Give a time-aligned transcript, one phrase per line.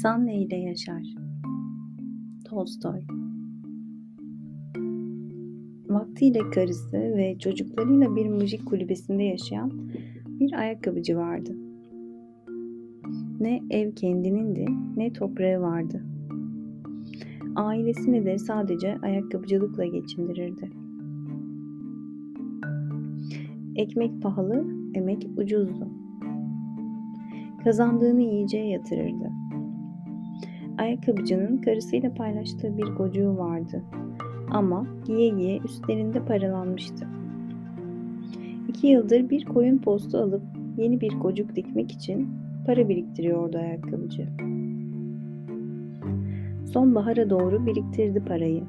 [0.00, 1.02] İnsan neyle yaşar?
[2.44, 3.00] Tolstoy
[5.88, 9.72] Vaktiyle karısı ve çocuklarıyla bir müzik kulübesinde yaşayan
[10.26, 11.56] bir ayakkabıcı vardı.
[13.40, 14.66] Ne ev kendinindi
[14.96, 16.04] ne toprağı vardı.
[17.56, 20.70] Ailesini de sadece ayakkabıcılıkla geçindirirdi.
[23.76, 24.64] Ekmek pahalı,
[24.94, 25.88] emek ucuzdu.
[27.64, 29.49] Kazandığını yiyeceğe yatırırdı.
[30.80, 33.82] Ayakkabıcının karısıyla paylaştığı bir gocuğu vardı.
[34.50, 37.06] Ama giye giye üstlerinde paralanmıştı.
[38.68, 40.42] İki yıldır bir koyun postu alıp
[40.76, 42.28] yeni bir gocuk dikmek için
[42.66, 44.28] para biriktiriyordu ayakkabıcı.
[46.72, 48.62] Sonbahara doğru biriktirdi parayı.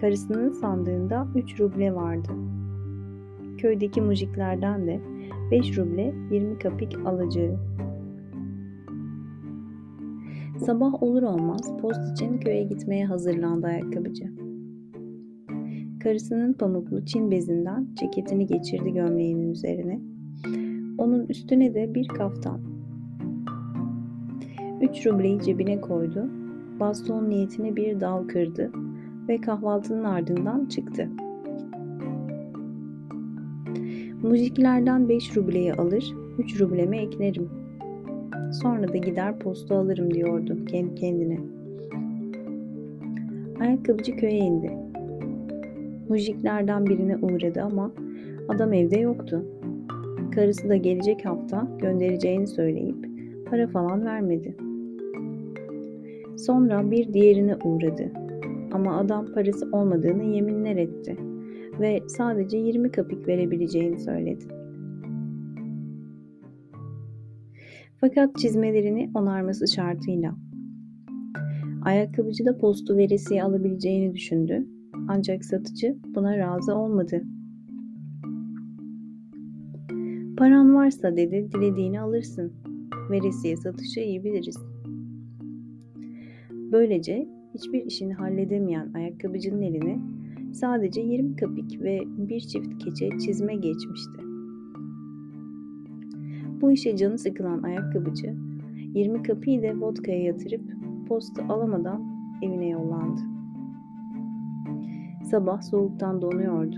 [0.00, 2.28] Karısının sandığında 3 ruble vardı.
[3.58, 5.00] Köydeki mujiklerden de
[5.50, 7.58] 5 ruble 20 kapik alacağı.
[10.58, 14.24] Sabah olur olmaz post için köye gitmeye hazırlandı ayakkabıcı.
[16.02, 20.00] Karısının pamuklu çin bezinden ceketini geçirdi gömleğinin üzerine.
[20.98, 22.60] Onun üstüne de bir kaftan.
[24.82, 26.30] Üç rubleyi cebine koydu,
[26.80, 28.72] baston niyetine bir dal kırdı
[29.28, 31.08] ve kahvaltının ardından çıktı.
[34.22, 37.63] Mujiklerden beş rubleyi alır, üç rubleme eklerim
[38.62, 41.38] Sonra da gider posta alırım diyordu kendi kendine.
[43.60, 44.72] Ayakkabıcı köye indi.
[46.08, 47.92] Mujiklerden birine uğradı ama
[48.48, 49.44] adam evde yoktu.
[50.34, 52.96] Karısı da gelecek hafta göndereceğini söyleyip
[53.50, 54.56] para falan vermedi.
[56.36, 58.10] Sonra bir diğerine uğradı.
[58.72, 61.16] Ama adam parası olmadığını yeminler etti
[61.80, 64.44] ve sadece 20 kapik verebileceğini söyledi.
[68.04, 70.34] Fakat çizmelerini onarması şartıyla.
[71.84, 74.66] Ayakkabıcı da postu veresiye alabileceğini düşündü.
[75.08, 77.22] Ancak satıcı buna razı olmadı.
[80.36, 82.52] Paran varsa dedi dilediğini alırsın.
[83.10, 84.58] Veresiye satışı iyi biliriz.
[86.50, 90.00] Böylece hiçbir işini halledemeyen ayakkabıcının eline
[90.52, 94.23] sadece 20 kapik ve bir çift keçe çizme geçmişti.
[96.64, 98.34] Bu işe canı sıkılan ayakkabıcı
[98.94, 100.60] 20 kapıyı da vodkaya yatırıp
[101.08, 102.02] posta alamadan
[102.42, 103.20] evine yollandı.
[105.24, 106.76] Sabah soğuktan donuyordu.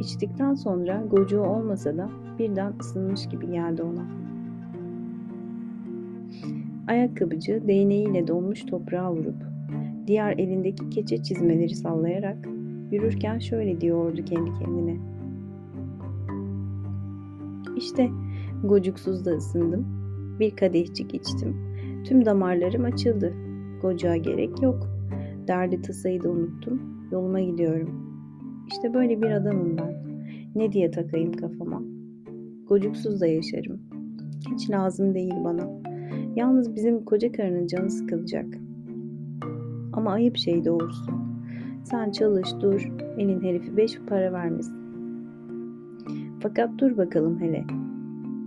[0.00, 4.06] İçtikten sonra gocuğu olmasa da birden ısınmış gibi geldi ona.
[6.88, 9.44] Ayakkabıcı değneğiyle donmuş toprağa vurup
[10.06, 12.48] diğer elindeki keçe çizmeleri sallayarak
[12.90, 14.96] yürürken şöyle diyordu kendi kendine.
[17.76, 18.10] İşte
[18.64, 19.86] Gocuksuz da ısındım.
[20.40, 21.56] Bir kadehcik içtim.
[22.04, 23.34] Tüm damarlarım açıldı.
[23.82, 24.88] Gocuğa gerek yok.
[25.48, 26.80] Derdi tasayı da unuttum.
[27.12, 28.06] Yoluma gidiyorum.
[28.68, 29.94] İşte böyle bir adamım ben.
[30.54, 31.82] Ne diye takayım kafama.
[32.68, 33.80] Gocuksuz da yaşarım.
[34.54, 35.68] Hiç lazım değil bana.
[36.36, 38.46] Yalnız bizim koca karının canı sıkılacak.
[39.92, 41.12] Ama ayıp şey doğrusu.
[41.84, 44.76] Sen çalış dur, elin herifi beş para vermesin.
[46.40, 47.85] Fakat dur bakalım hele.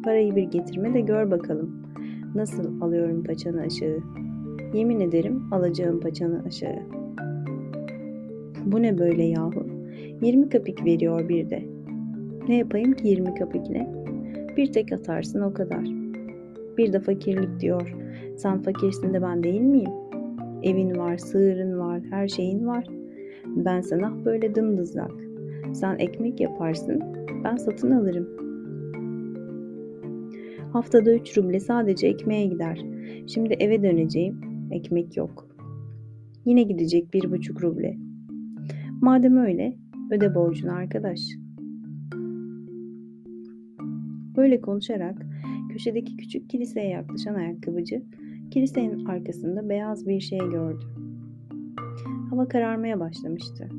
[0.04, 1.84] Parayı bir getirme de gör bakalım.
[2.36, 4.00] Nasıl alıyorum paçanı aşağı?
[4.74, 6.80] Yemin ederim alacağım paçanı aşağı.
[8.66, 9.66] Bu ne böyle yahu?
[10.22, 11.64] 20 kapik veriyor bir de.
[12.48, 13.88] Ne yapayım ki 20 kapikle?
[14.58, 15.84] Bir tek atarsın o kadar.
[16.78, 17.96] Bir de fakirlik diyor.
[18.38, 19.92] Sen fakirsin de ben değil miyim?
[20.64, 22.86] Evin var, sığırın var, her şeyin var.
[23.46, 25.12] Ben sana böyle dımdızlak.
[25.74, 27.04] Sen ekmek yaparsın,
[27.44, 28.49] ben satın alırım.
[30.74, 32.86] Haftada 3 ruble sadece ekmeğe gider.
[33.28, 34.42] Şimdi eve döneceğim.
[34.72, 35.48] Ekmek yok.
[36.46, 37.98] Yine gidecek bir buçuk ruble.
[39.02, 39.78] Madem öyle
[40.12, 41.20] öde borcunu arkadaş.
[44.38, 45.26] Böyle konuşarak
[45.72, 48.02] köşedeki küçük kiliseye yaklaşan ayakkabıcı
[48.52, 50.86] kilisenin arkasında beyaz bir şey gördü.
[52.30, 53.70] Hava kararmaya başlamıştı.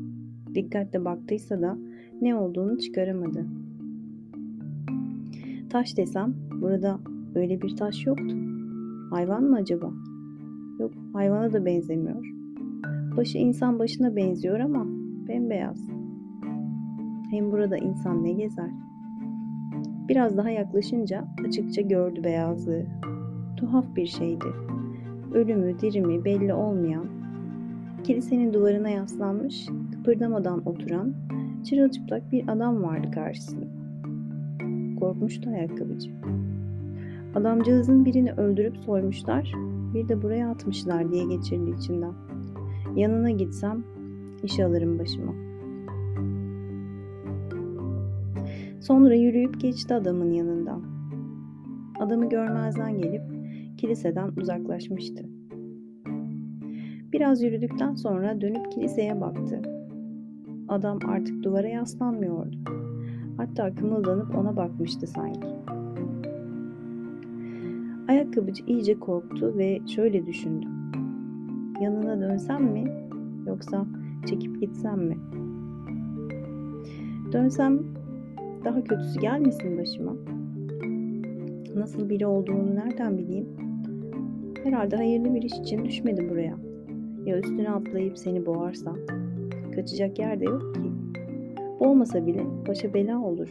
[0.54, 1.78] Dikkatle baktıysa da
[2.20, 3.46] ne olduğunu çıkaramadı.
[5.70, 6.98] Taş desem burada
[7.34, 8.36] öyle bir taş yoktu.
[9.10, 9.90] Hayvan mı acaba?
[10.78, 12.26] Yok hayvana da benzemiyor.
[13.16, 14.86] Başı insan başına benziyor ama
[15.28, 15.88] bembeyaz.
[17.30, 18.70] Hem burada insan ne gezer?
[20.08, 22.84] Biraz daha yaklaşınca açıkça gördü beyazlığı.
[23.56, 24.46] Tuhaf bir şeydi.
[25.34, 27.06] Ölümü, dirimi belli olmayan,
[28.04, 31.14] kilisenin duvarına yaslanmış, kıpırdamadan oturan,
[31.64, 33.79] çırılçıplak bir adam vardı karşısında
[35.00, 36.10] korkmuştu ayakkabıcı.
[37.34, 39.52] Adamcağızın birini öldürüp soymuşlar,
[39.94, 42.12] bir de buraya atmışlar diye geçirdi içinden.
[42.96, 43.84] Yanına gitsem
[44.42, 45.32] iş alırım başıma.
[48.80, 50.82] Sonra yürüyüp geçti adamın yanından.
[52.00, 53.22] Adamı görmezden gelip
[53.78, 55.24] kiliseden uzaklaşmıştı.
[57.12, 59.62] Biraz yürüdükten sonra dönüp kiliseye baktı.
[60.68, 62.79] Adam artık duvara yaslanmıyordu.
[63.40, 65.48] Hatta kımıldanıp ona bakmıştı sanki.
[68.08, 70.66] Ayakkabıcı iyice korktu ve şöyle düşündü.
[71.80, 72.84] Yanına dönsem mi
[73.46, 73.86] yoksa
[74.26, 75.18] çekip gitsem mi?
[77.32, 77.78] Dönsem
[78.64, 80.12] daha kötüsü gelmesin başıma.
[81.76, 83.48] Nasıl biri olduğunu nereden bileyim?
[84.64, 86.56] Herhalde hayırlı bir iş için düşmedi buraya.
[87.24, 88.96] Ya üstüne atlayıp seni boğarsam?
[89.74, 90.99] Kaçacak yer de yok ki.
[91.80, 93.48] Olmasa bile başa bela olur.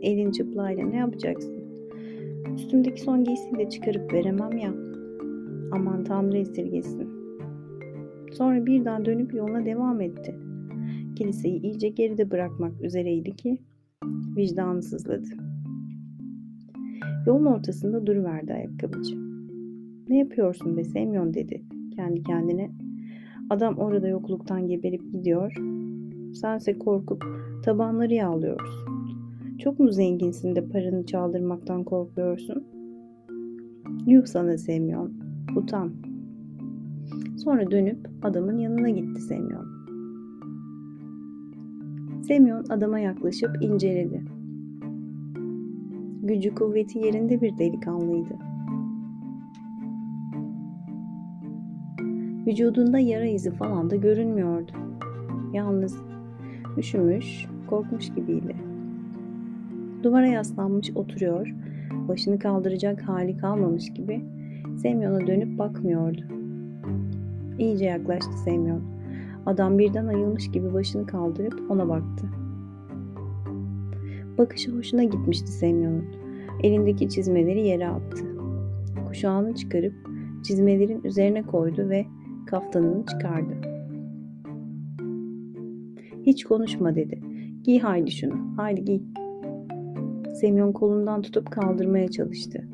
[0.00, 1.60] Elin çıplayla ne yapacaksın?
[2.54, 4.74] Üstümdeki son giysiyi de çıkarıp veremem ya.
[5.72, 7.08] Aman Tanrı esirgesin.
[8.32, 10.34] Sonra birden dönüp yoluna devam etti.
[11.16, 13.58] Kiliseyi iyice geride bırakmak üzereydi ki
[14.36, 15.28] vicdanı sızladı.
[17.26, 19.16] Yolun ortasında duruverdi ayakkabıcı.
[20.08, 21.62] Ne yapıyorsun be Semyon dedi
[21.96, 22.70] kendi kendine.
[23.50, 25.52] Adam orada yokluktan geberip gidiyor.
[26.34, 27.24] Sense korkup
[27.64, 28.90] tabanları yağlıyorsun.
[29.58, 32.64] Çok mu zenginsin de paranı çaldırmaktan korkuyorsun?
[34.06, 35.12] Yuh sana Semyon.
[35.56, 35.92] Utan.
[37.36, 39.66] Sonra dönüp adamın yanına gitti Semyon.
[42.22, 44.24] Semyon adama yaklaşıp inceledi.
[46.22, 48.34] Gücü kuvveti yerinde bir delikanlıydı.
[52.46, 54.72] Vücudunda yara izi falan da görünmüyordu.
[55.52, 56.09] Yalnız
[56.78, 58.56] üşümüş, korkmuş gibiydi.
[60.02, 61.54] Duvara yaslanmış oturuyor,
[62.08, 64.24] başını kaldıracak hali kalmamış gibi
[64.76, 66.20] Semyon'a dönüp bakmıyordu.
[67.58, 68.82] İyice yaklaştı Semyon.
[69.46, 72.26] Adam birden ayılmış gibi başını kaldırıp ona baktı.
[74.38, 76.04] Bakışı hoşuna gitmişti Semyon'un.
[76.62, 78.24] Elindeki çizmeleri yere attı.
[79.08, 79.94] Kuşağını çıkarıp
[80.44, 82.06] çizmelerin üzerine koydu ve
[82.46, 83.69] kaftanını çıkardı.
[86.22, 87.20] Hiç konuşma dedi.
[87.64, 88.34] Giy haydi şunu.
[88.56, 89.00] Haydi giy.
[90.34, 92.64] Semyon kolundan tutup kaldırmaya çalıştı.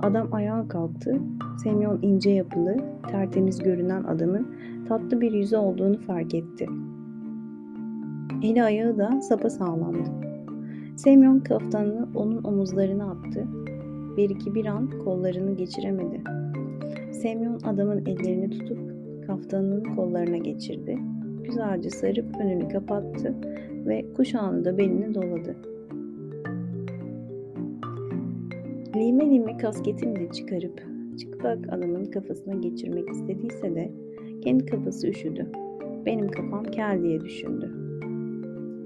[0.00, 1.20] Adam ayağa kalktı.
[1.62, 2.76] Semyon ince yapılı,
[3.10, 4.46] tertemiz görünen adamın
[4.88, 6.66] tatlı bir yüzü olduğunu fark etti.
[8.42, 10.10] Eli ayağı da sapa sağlamdı.
[10.96, 13.46] Semyon kaftanını onun omuzlarına attı.
[14.16, 16.22] Bir iki bir an kollarını geçiremedi.
[17.12, 18.78] Semyon adamın ellerini tutup
[19.26, 20.98] kaftanının kollarına geçirdi.
[21.46, 23.34] Güzelce sarıp önünü kapattı
[23.86, 25.56] ve kuşağını da beline doladı.
[28.96, 30.82] Lime lime kasketini de çıkarıp
[31.18, 33.92] çıplak adamın kafasına geçirmek istediyse de
[34.44, 35.50] kendi kafası üşüdü.
[36.06, 37.70] Benim kafam kel diye düşündü.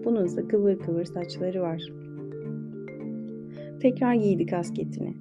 [0.05, 1.93] Bununsa kıvır kıvır saçları var.
[3.81, 5.15] Tekrar giydi kasketini.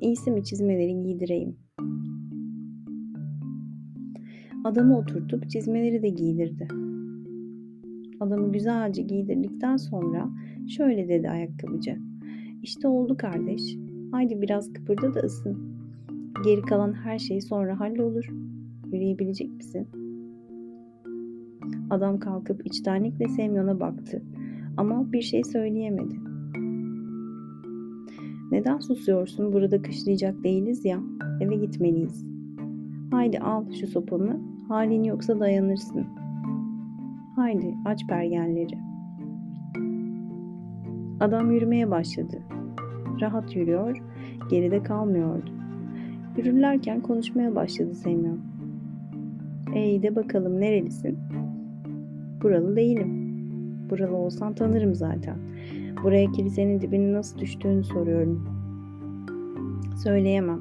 [0.00, 1.56] İyisi mi çizmeleri giydireyim.
[4.64, 6.68] Adamı oturtup çizmeleri de giydirdi.
[8.20, 10.28] Adamı güzelce giydirdikten sonra
[10.68, 11.98] şöyle dedi ayakkabıcı.
[12.62, 13.76] İşte oldu kardeş.
[14.12, 15.58] Haydi biraz kıpırda da ısın.
[16.44, 18.24] Geri kalan her şey sonra hallolur.
[18.92, 19.88] Yürüyebilecek misin?
[21.90, 24.22] Adam kalkıp içtenlikle Semyon'a baktı
[24.76, 26.14] ama bir şey söyleyemedi.
[28.50, 29.52] Neden susuyorsun?
[29.52, 31.00] Burada kışlayacak değiliz ya.
[31.40, 32.26] Eve gitmeliyiz.
[33.10, 34.40] Haydi al şu sopamı.
[34.68, 36.06] Halin yoksa dayanırsın.
[37.36, 38.78] Haydi aç pergenleri.
[41.20, 42.42] Adam yürümeye başladı.
[43.20, 44.02] Rahat yürüyor,
[44.50, 45.50] geride kalmıyordu.
[46.36, 48.38] Yürürlerken konuşmaya başladı Semyon.
[49.74, 51.18] Ey de bakalım nerelisin?
[52.42, 53.08] Buralı değilim.
[53.90, 55.36] Buralı olsan tanırım zaten.
[56.02, 58.48] Buraya kilisenin dibine nasıl düştüğünü soruyorum.
[60.02, 60.60] Söyleyemem.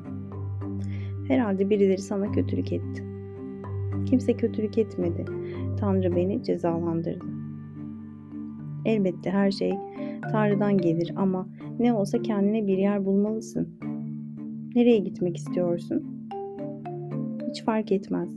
[1.27, 3.03] Herhalde birileri sana kötülük etti.
[4.05, 5.25] Kimse kötülük etmedi.
[5.79, 7.25] Tanrı beni cezalandırdı.
[8.86, 9.74] Elbette her şey
[10.32, 11.48] Tanrı'dan gelir ama
[11.79, 13.70] ne olsa kendine bir yer bulmalısın.
[14.75, 16.03] Nereye gitmek istiyorsun?
[17.50, 18.29] Hiç fark etmez.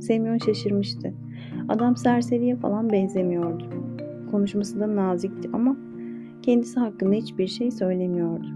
[0.00, 1.14] Semyon şaşırmıştı.
[1.68, 3.64] Adam serseriye falan benzemiyordu.
[4.30, 5.76] Konuşması da nazikti ama
[6.42, 8.46] kendisi hakkında hiçbir şey söylemiyordu.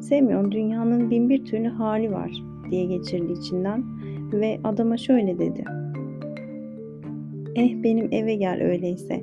[0.00, 3.84] Semyon dünyanın bin bir türlü hali var diye geçirdi içinden
[4.32, 5.64] ve adama şöyle dedi.
[7.54, 9.22] Eh benim eve gel öyleyse.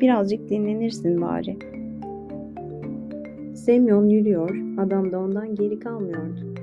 [0.00, 1.56] Birazcık dinlenirsin bari.
[3.54, 6.54] Semyon yürüyor, adam da ondan geri kalmıyordu.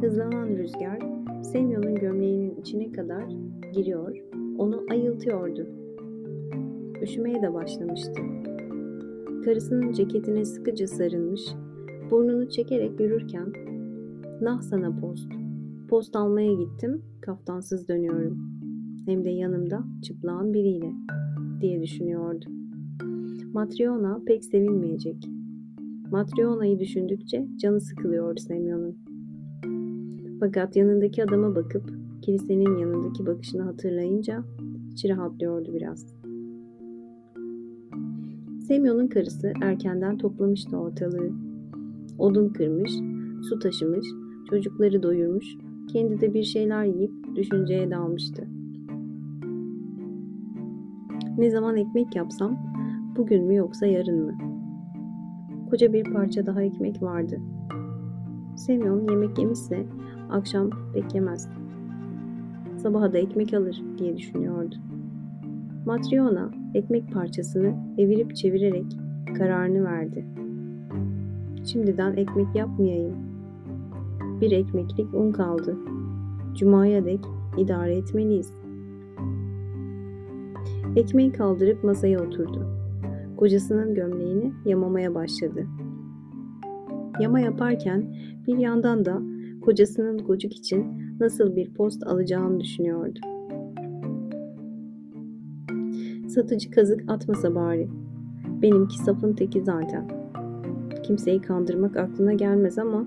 [0.00, 0.98] Hızlanan rüzgar
[1.42, 3.24] Semyon'un gömleğinin içine kadar
[3.72, 4.16] giriyor,
[4.58, 5.66] onu ayıltıyordu.
[7.02, 8.22] Üşümeye de başlamıştı.
[9.44, 11.42] Karısının ceketine sıkıca sarılmış,
[12.10, 13.52] burnunu çekerek yürürken
[14.40, 15.45] "Nah sana post.
[15.88, 18.38] Post almaya gittim, kaftansız dönüyorum.
[19.06, 20.92] Hem de yanımda çıplağın biriyle."
[21.60, 22.44] diye düşünüyordu.
[23.52, 25.28] Matryona pek sevinmeyecek.
[26.10, 28.96] Matryona'yı düşündükçe canı sıkılıyor Semyon'un.
[30.40, 31.90] Fakat yanındaki adama bakıp
[32.22, 34.44] kilisenin yanındaki bakışını hatırlayınca
[34.92, 36.06] içi rahatlıyordu biraz.
[38.68, 41.30] Semyon'un karısı erkenden toplamıştı ortalığı.
[42.18, 42.92] Odun kırmış,
[43.48, 44.06] su taşımış,
[44.50, 45.46] çocukları doyurmuş,
[45.92, 48.48] kendi de bir şeyler yiyip düşünceye dalmıştı.
[51.38, 52.56] Ne zaman ekmek yapsam,
[53.16, 54.34] bugün mü yoksa yarın mı?
[55.70, 57.40] Koca bir parça daha ekmek vardı.
[58.56, 59.86] Semyon yemek yemişse
[60.30, 61.48] akşam beklemez.
[62.76, 64.74] Sabaha da ekmek alır diye düşünüyordu.
[65.86, 68.86] Matryona ekmek parçasını evirip çevirerek
[69.38, 70.26] kararını verdi.
[71.64, 73.25] Şimdiden ekmek yapmayayım.
[74.40, 75.76] Bir ekmeklik un kaldı.
[76.54, 77.20] Cuma'ya dek
[77.58, 78.52] idare etmeliyiz.
[80.96, 82.66] Ekmeği kaldırıp masaya oturdu.
[83.36, 85.66] Kocasının gömleğini yamamaya başladı.
[87.20, 88.16] Yama yaparken
[88.46, 89.22] bir yandan da
[89.64, 90.86] kocasının gocuk için
[91.20, 93.20] nasıl bir post alacağını düşünüyordu.
[96.28, 97.88] Satıcı kazık atmasa bari.
[98.62, 100.08] Benimki safın teki zaten.
[101.02, 103.06] Kimseyi kandırmak aklına gelmez ama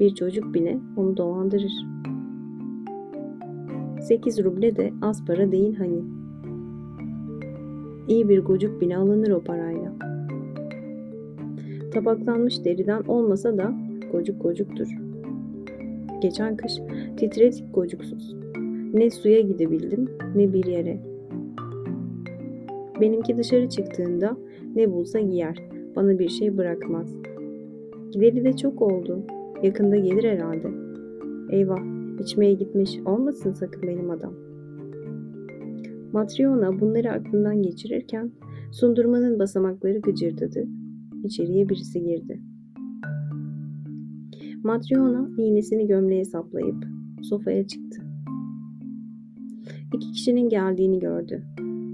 [0.00, 1.72] bir çocuk bile onu dolandırır.
[4.00, 6.02] Sekiz ruble de az para değil hani.
[8.08, 9.92] İyi bir gocuk bile alınır o parayla.
[11.92, 13.74] Tabaklanmış deriden olmasa da
[14.12, 14.88] gocuk gocuktur.
[16.22, 16.72] Geçen kış
[17.16, 18.36] titretik gocuksuz.
[18.92, 21.00] Ne suya gidebildim ne bir yere.
[23.00, 24.36] Benimki dışarı çıktığında
[24.76, 25.62] ne bulsa giyer.
[25.96, 27.16] Bana bir şey bırakmaz.
[28.10, 29.22] Gideri de çok oldu.
[29.62, 30.68] Yakında gelir herhalde.
[31.50, 31.80] Eyvah,
[32.20, 34.34] içmeye gitmiş olmasın sakın benim adam.
[36.12, 38.30] Matryona bunları aklından geçirirken
[38.72, 40.66] sundurmanın basamakları gıcırdadı.
[41.24, 42.40] İçeriye birisi girdi.
[44.64, 46.84] Matryona iğnesini gömleğe saplayıp
[47.22, 48.02] sofaya çıktı.
[49.94, 51.42] İki kişinin geldiğini gördü.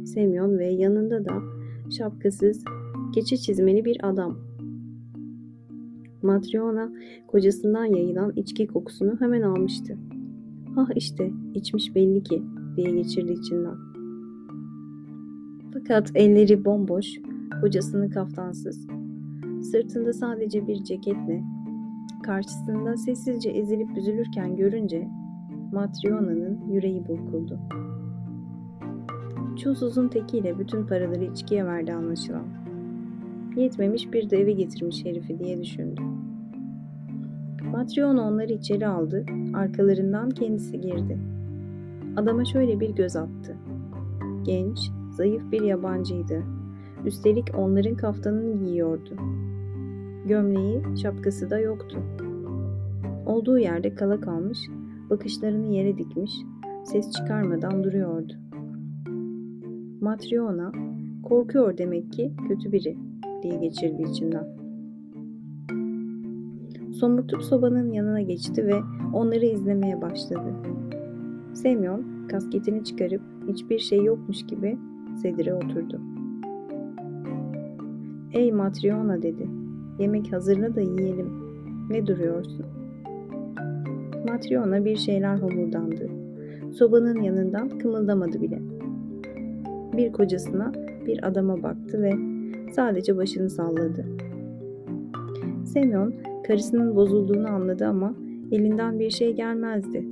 [0.05, 1.43] Semyon ve yanında da
[1.99, 2.65] şapkasız,
[3.15, 4.46] keçi çizmeli bir adam.
[6.27, 6.93] Matryona
[7.27, 9.99] kocasından yayılan içki kokusunu hemen almıştı.
[10.77, 12.43] Ah işte içmiş belli ki
[12.77, 13.75] diye geçirdi içinden.
[15.73, 17.07] Fakat elleri bomboş,
[17.61, 18.87] kocasını kaftansız.
[19.63, 21.45] Sırtında sadece bir ceketle,
[22.23, 25.09] karşısında sessizce ezilip büzülürken görünce
[25.73, 27.59] Matryona'nın yüreği burkuldu.
[29.57, 32.66] Çulsuzun tekiyle bütün paraları içkiye verdi anlaşılan.
[33.57, 36.01] Yetmemiş bir de eve getirmiş herifi diye düşündü.
[37.73, 41.19] Matryona onları içeri aldı, arkalarından kendisi girdi.
[42.17, 43.57] Adama şöyle bir göz attı.
[44.43, 46.43] Genç, zayıf bir yabancıydı.
[47.05, 49.17] Üstelik onların kaftanını giyiyordu.
[50.27, 51.99] Gömleği, şapkası da yoktu.
[53.27, 54.59] Olduğu yerde kala kalmış,
[55.11, 56.33] bakışlarını yere dikmiş,
[56.85, 58.33] ses çıkarmadan duruyordu.
[60.01, 60.73] Matryona,
[61.23, 62.97] korkuyor demek ki kötü biri
[63.47, 64.47] diye geçirdi içinden.
[66.93, 68.75] Somurtup sobanın yanına geçti ve
[69.15, 70.55] onları izlemeye başladı.
[71.55, 74.79] Semyon kasketini çıkarıp hiçbir şey yokmuş gibi
[75.23, 76.01] sedire oturdu.
[78.33, 79.49] Ey Matryona dedi.
[79.99, 81.31] Yemek hazırla da yiyelim.
[81.91, 82.67] Ne duruyorsun?
[84.29, 86.11] Matryona bir şeyler homurdandı.
[86.73, 88.63] Sobanın yanından kımıldamadı bile.
[89.97, 90.73] Bir kocasına
[91.07, 92.36] bir adama baktı ve
[92.77, 94.07] sadece başını salladı.
[95.65, 96.15] Semyon
[96.47, 98.15] karısının bozulduğunu anladı ama
[98.53, 100.05] elinden bir şey gelmezdi.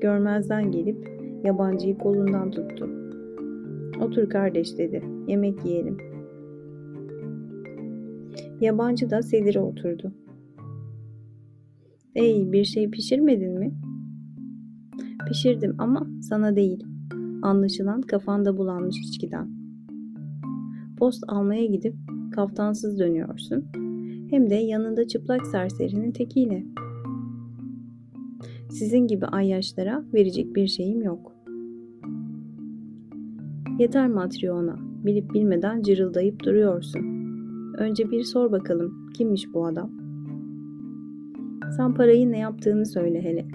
[0.00, 1.08] Görmezden gelip
[1.44, 2.90] yabancıyı kolundan tuttu.
[4.00, 5.02] Otur kardeş dedi.
[5.28, 5.96] Yemek yiyelim.
[8.60, 10.12] Yabancı da sedire oturdu.
[12.14, 13.74] Ey bir şey pişirmedin mi?
[15.28, 16.84] Pişirdim ama sana değil.
[17.42, 19.65] Anlaşılan kafanda bulanmış içkiden.
[20.98, 21.94] Post almaya gidip
[22.32, 23.64] kaftansız dönüyorsun.
[24.30, 26.64] Hem de yanında çıplak serserinin tekiyle.
[28.70, 31.32] Sizin gibi ayyaşlara verecek bir şeyim yok.
[33.78, 37.00] Yeter Matryona, bilip bilmeden cırıldayıp duruyorsun.
[37.78, 39.90] önce bir sor bakalım kimmiş bu adam?
[41.76, 43.46] Sen parayı ne yaptığını söyle hele.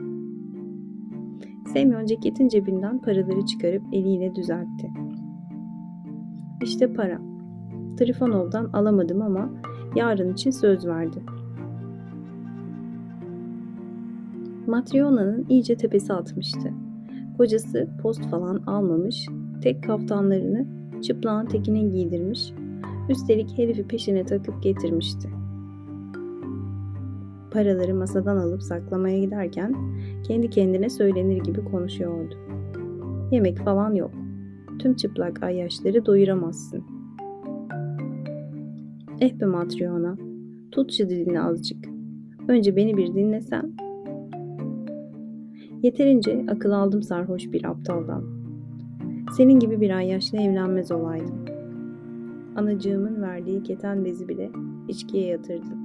[1.74, 4.90] Semyon ceketin cebinden paraları çıkarıp eliyle düzeltti.
[6.64, 7.31] İşte para.
[8.02, 9.50] Trifonov'dan alamadım ama
[9.96, 11.24] yarın için söz verdi.
[14.68, 16.74] Matryona'nın iyice tepesi atmıştı.
[17.38, 19.28] Kocası post falan almamış,
[19.64, 20.66] tek kaftanlarını
[21.02, 22.54] çıplağın tekine giydirmiş,
[23.10, 25.30] üstelik herifi peşine takıp getirmişti.
[27.52, 29.76] Paraları masadan alıp saklamaya giderken
[30.24, 32.36] kendi kendine söylenir gibi konuşuyordu.
[33.32, 34.12] Yemek falan yok.
[34.80, 36.91] Tüm çıplak ayyaşları doyuramazsın.
[39.22, 40.18] Eh be Matryona,
[40.72, 41.86] tut şu dilini azıcık.
[42.48, 43.74] Önce beni bir dinlesen.
[45.84, 48.24] Yeterince akıl aldım sarhoş bir aptaldan.
[49.38, 51.46] Senin gibi bir ayyaşla evlenmez olaydım.
[52.56, 54.52] Anacığımın verdiği keten bezi bile
[54.88, 55.80] içkiye yatırdım.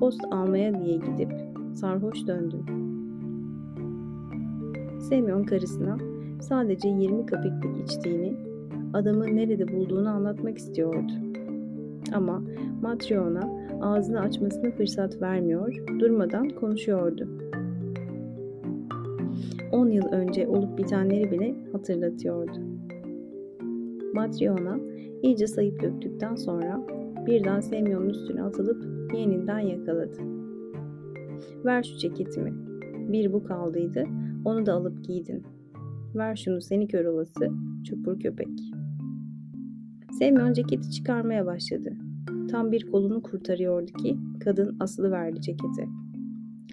[0.00, 1.32] Post almaya diye gidip
[1.74, 2.64] sarhoş döndüm.
[5.00, 5.98] Semyon karısına
[6.40, 8.34] sadece 20 kapiklik içtiğini,
[8.92, 11.31] adamı nerede bulduğunu anlatmak istiyordu.
[12.14, 12.42] Ama
[12.82, 13.40] Matryona
[13.80, 17.28] ağzını açmasına fırsat vermiyor, durmadan konuşuyordu.
[19.72, 22.58] 10 yıl önce olup bitenleri bile hatırlatıyordu.
[24.14, 24.78] Matryona
[25.22, 26.86] iyice sayıp döktükten sonra
[27.26, 30.18] birden Semyon'un üstüne atılıp yeniden yakaladı.
[31.64, 32.52] Ver şu ceketimi.
[33.12, 34.04] Bir bu kaldıydı,
[34.44, 35.42] onu da alıp giydin.
[36.14, 37.50] Ver şunu seni kör olası,
[37.84, 38.48] çupur köpek.
[40.18, 41.92] Semyon ceketi çıkarmaya başladı.
[42.52, 45.88] Tam bir kolunu kurtarıyordu ki kadın asılı verdi ceketi.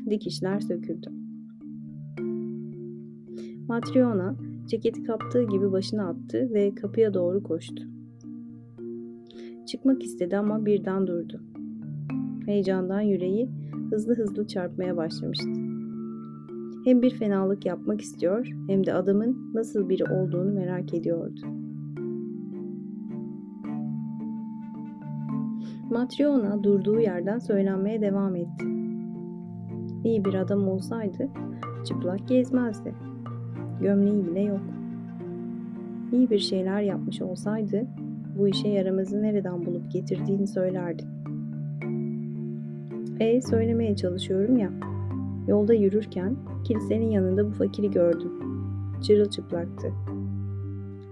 [0.09, 1.09] Dikişler söküldü.
[3.67, 7.83] Matryona ceketi kaptığı gibi başına attı ve kapıya doğru koştu.
[9.67, 11.41] Çıkmak istedi ama birden durdu.
[12.45, 13.49] Heyecandan yüreği
[13.91, 15.49] hızlı hızlı çarpmaya başlamıştı.
[16.85, 21.68] Hem bir fenalık yapmak istiyor hem de adamın nasıl biri olduğunu merak ediyordu.
[25.89, 28.65] Matryona durduğu yerden söylenmeye devam etti.
[30.03, 31.29] İyi bir adam olsaydı
[31.85, 32.93] çıplak gezmezdi.
[33.81, 34.61] Gömleği bile yok.
[36.11, 37.87] İyi bir şeyler yapmış olsaydı
[38.37, 41.03] bu işe yaramazı nereden bulup getirdiğini söylerdi.
[43.19, 44.71] E söylemeye çalışıyorum ya.
[45.47, 48.31] Yolda yürürken kilisenin yanında bu fakiri gördüm.
[49.01, 49.91] Çırılçıplaktı.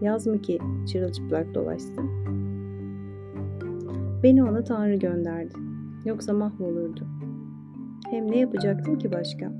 [0.01, 0.59] Yaz mı ki
[0.91, 2.26] çırılçıplak dolaşsın?
[4.23, 5.53] Beni ona Tanrı gönderdi.
[6.05, 7.07] Yoksa mahvolurdu.
[8.09, 9.51] Hem ne yapacaktım ki başka?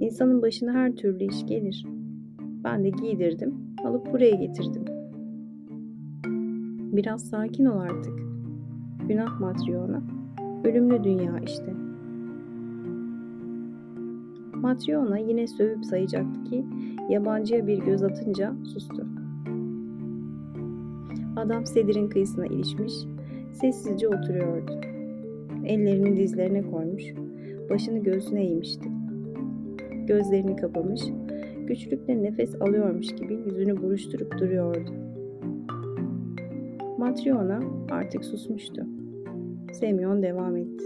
[0.00, 1.86] İnsanın başına her türlü iş gelir.
[2.64, 4.84] Ben de giydirdim, alıp buraya getirdim.
[6.96, 8.18] Biraz sakin ol artık.
[9.08, 10.02] Günah Matryona.
[10.64, 11.74] Ölümlü dünya işte.
[14.54, 16.64] Matryona yine sövüp sayacaktı ki
[17.08, 19.06] yabancıya bir göz atınca sustu.
[21.36, 22.92] Adam sedirin kıyısına ilişmiş,
[23.52, 24.80] sessizce oturuyordu.
[25.64, 27.04] Ellerini dizlerine koymuş,
[27.70, 28.88] başını göğsüne eğmişti.
[30.06, 31.02] Gözlerini kapamış,
[31.66, 34.90] güçlükle nefes alıyormuş gibi yüzünü buruşturup duruyordu.
[36.98, 37.60] Matryona
[37.90, 38.86] artık susmuştu.
[39.72, 40.84] Semyon devam etti.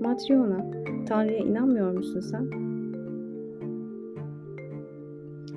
[0.00, 0.70] Matryona,
[1.08, 2.44] Tanrı'ya inanmıyor musun sen?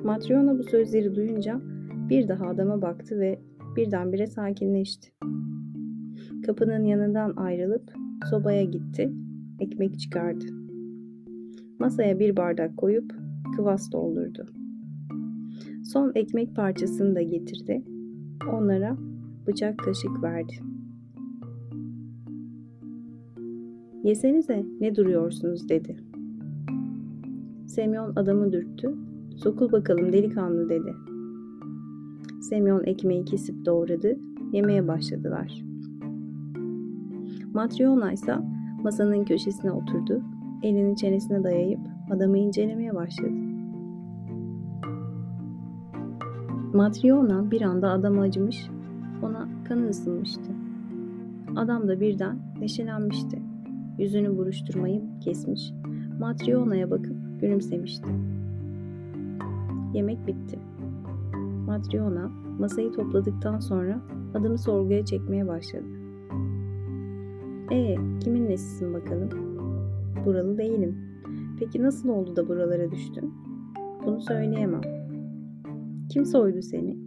[0.04, 1.62] Matryona bu sözleri duyunca
[2.10, 3.40] bir daha adama baktı ve
[3.78, 5.12] birdenbire sakinleşti.
[6.46, 7.94] Kapının yanından ayrılıp
[8.30, 9.12] sobaya gitti,
[9.60, 10.46] ekmek çıkardı.
[11.80, 13.12] Masaya bir bardak koyup
[13.56, 14.46] kıvas doldurdu.
[15.84, 17.84] Son ekmek parçasını da getirdi.
[18.54, 18.98] Onlara
[19.48, 20.54] bıçak kaşık verdi.
[24.04, 25.98] Yesenize ne duruyorsunuz dedi.
[27.68, 28.96] Semyon adamı dürttü.
[29.36, 31.17] Sokul bakalım delikanlı dedi.
[32.50, 34.18] Semyon ekmeği kesip doğradı.
[34.52, 35.64] Yemeye başladılar.
[37.54, 38.36] Matryona ise
[38.84, 40.22] masanın köşesine oturdu.
[40.64, 41.80] Elini çenesine dayayıp
[42.12, 43.32] adamı incelemeye başladı.
[46.74, 48.70] Matryona bir anda adama acımış,
[49.24, 50.52] ona kanı ısınmıştı.
[51.56, 53.42] Adam da birden neşelenmişti.
[53.98, 55.72] Yüzünü buruşturmayı kesmiş,
[56.20, 58.10] Matryona'ya bakıp gülümsemişti.
[59.94, 60.60] Yemek bitti.
[61.68, 64.02] Matryona masayı topladıktan sonra
[64.34, 65.86] adamı sorguya çekmeye başladı.
[67.72, 69.30] E kimin nesisin bakalım?
[70.26, 70.98] Buralı değilim.
[71.60, 73.34] Peki nasıl oldu da buralara düştün?
[74.06, 74.82] Bunu söyleyemem.
[76.10, 76.98] Kim soydu seni?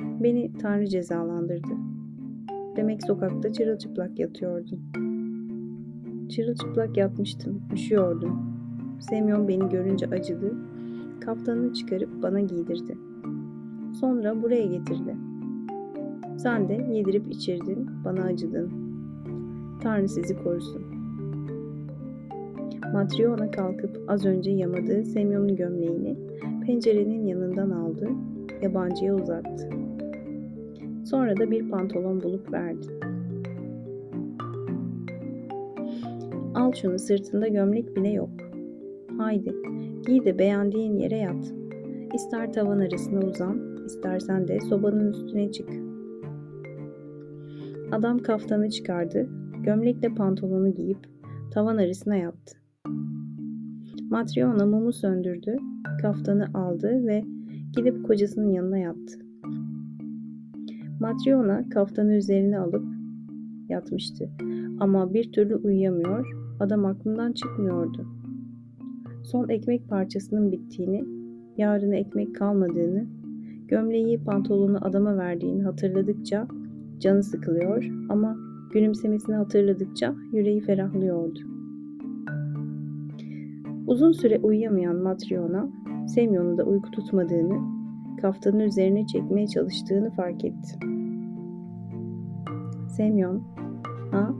[0.00, 1.72] Beni Tanrı cezalandırdı.
[2.76, 4.80] Demek sokakta çırılçıplak yatıyordum.
[6.28, 8.38] Çırılçıplak yatmıştım, üşüyordum.
[9.00, 10.54] Semyon beni görünce acıdı.
[11.20, 13.09] Kaftanını çıkarıp bana giydirdi.
[13.92, 15.16] Sonra buraya getirdi.
[16.36, 18.70] Sen de yedirip içirdin, bana acıdın.
[19.82, 20.82] Tanrı sizi korusun.
[22.92, 26.16] Matryona kalkıp az önce yamadığı Semyon'un gömleğini
[26.66, 28.08] pencerenin yanından aldı,
[28.62, 29.70] yabancıya uzattı.
[31.04, 32.86] Sonra da bir pantolon bulup verdi.
[36.54, 38.30] Al şunu sırtında gömlek bile yok.
[39.18, 39.54] Haydi
[40.06, 41.54] giy de beğendiğin yere yat.
[42.14, 45.68] İster tavan arasına uzan, istersen de sobanın üstüne çık.
[47.92, 49.28] Adam kaftanı çıkardı,
[49.62, 50.98] gömlekle pantolonu giyip
[51.50, 52.56] tavan arasına yattı.
[54.10, 55.56] Matryona mumu söndürdü,
[56.02, 57.24] kaftanı aldı ve
[57.76, 59.18] gidip kocasının yanına yattı.
[61.00, 62.84] Matryona kaftanı üzerine alıp
[63.68, 64.30] yatmıştı.
[64.80, 66.26] Ama bir türlü uyuyamıyor,
[66.60, 68.06] adam aklından çıkmıyordu.
[69.24, 71.04] Son ekmek parçasının bittiğini,
[71.56, 73.06] yarına ekmek kalmadığını,
[73.70, 76.48] gömleği pantolonu adama verdiğini hatırladıkça
[76.98, 78.36] canı sıkılıyor ama
[78.72, 81.38] gülümsemesini hatırladıkça yüreği ferahlıyordu.
[83.86, 85.68] Uzun süre uyuyamayan Matryona,
[86.06, 87.58] Semyon'un da uyku tutmadığını,
[88.20, 90.78] kaftanın üzerine çekmeye çalıştığını fark etti.
[92.88, 93.42] Semyon,
[94.10, 94.34] ha?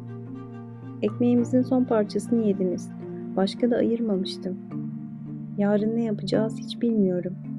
[1.03, 2.91] Ekmeğimizin son parçasını yediniz.
[3.37, 4.59] Başka da ayırmamıştım.
[5.59, 7.50] Yarın ne yapacağız hiç bilmiyorum.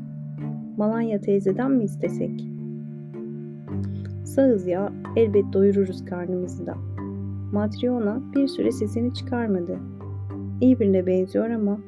[0.81, 2.47] Malanya teyzeden mi istesek?
[4.25, 6.75] Sağız ya, elbet doyururuz karnımızı da.
[7.51, 9.79] Matryona bir süre sesini çıkarmadı.
[10.61, 11.79] İyi birine benziyor ama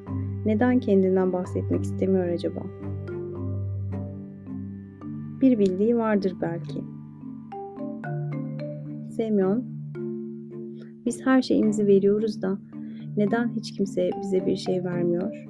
[0.46, 2.64] neden kendinden bahsetmek istemiyor acaba?
[5.42, 6.84] Bir bildiği vardır belki.
[9.10, 9.64] Semyon,
[11.06, 12.58] biz her şeyimizi veriyoruz da
[13.18, 15.46] neden hiç kimse bize bir şey vermiyor?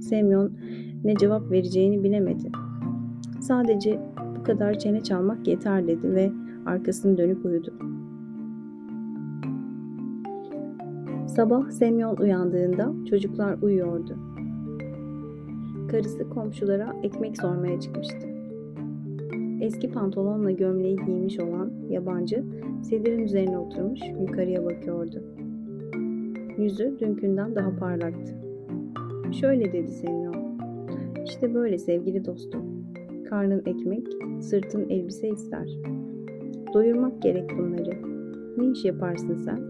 [0.00, 0.52] Semyon
[1.04, 2.50] ne cevap vereceğini bilemedi.
[3.40, 4.00] Sadece
[4.38, 6.32] bu kadar çene çalmak yeter dedi ve
[6.66, 7.72] arkasını dönüp uyudu.
[11.26, 14.16] Sabah Semyon uyandığında çocuklar uyuyordu.
[15.90, 18.26] Karısı komşulara ekmek sormaya çıkmıştı.
[19.60, 22.44] Eski pantolonla gömleği giymiş olan yabancı
[22.82, 25.22] sedirin üzerine oturmuş yukarıya bakıyordu.
[26.58, 28.34] Yüzü dünkünden daha parlaktı.
[29.32, 30.45] Şöyle dedi Semyon.
[31.26, 32.62] İşte böyle sevgili dostum.
[33.28, 34.06] Karnın ekmek,
[34.40, 35.68] sırtın elbise ister.
[36.74, 37.90] Doyurmak gerek bunları.
[38.58, 39.60] Ne iş yaparsın sen?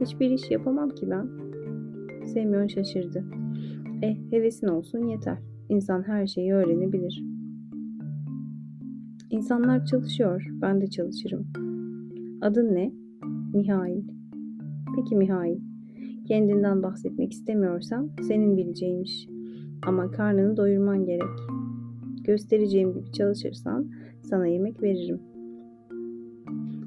[0.00, 1.28] Hiçbir iş yapamam ki ben.
[2.26, 3.24] Semyon şaşırdı.
[4.02, 5.38] Eh hevesin olsun yeter.
[5.68, 7.24] İnsan her şeyi öğrenebilir.
[9.30, 11.46] İnsanlar çalışıyor, ben de çalışırım.
[12.40, 12.92] Adın ne?
[13.54, 14.02] Mihail.
[14.96, 15.58] Peki Mihail,
[16.28, 19.37] kendinden bahsetmek istemiyorsan senin bileceğin iş.
[19.82, 21.38] Ama karnını doyurman gerek.
[22.24, 23.86] Göstereceğim gibi çalışırsan
[24.22, 25.20] sana yemek veririm.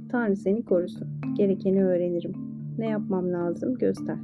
[0.09, 1.07] Tanrı seni korusun.
[1.37, 2.33] Gerekeni öğrenirim.
[2.77, 4.17] Ne yapmam lazım göster.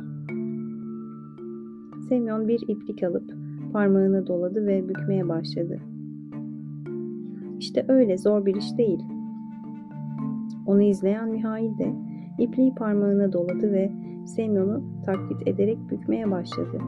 [2.09, 3.33] Semyon bir iplik alıp
[3.73, 5.79] parmağını doladı ve bükmeye başladı.
[7.59, 8.99] İşte öyle zor bir iş değil.
[10.65, 11.93] Onu izleyen Mihail de
[12.39, 13.91] ipliği parmağına doladı ve
[14.25, 16.81] Semyon'u taklit ederek bükmeye başladı.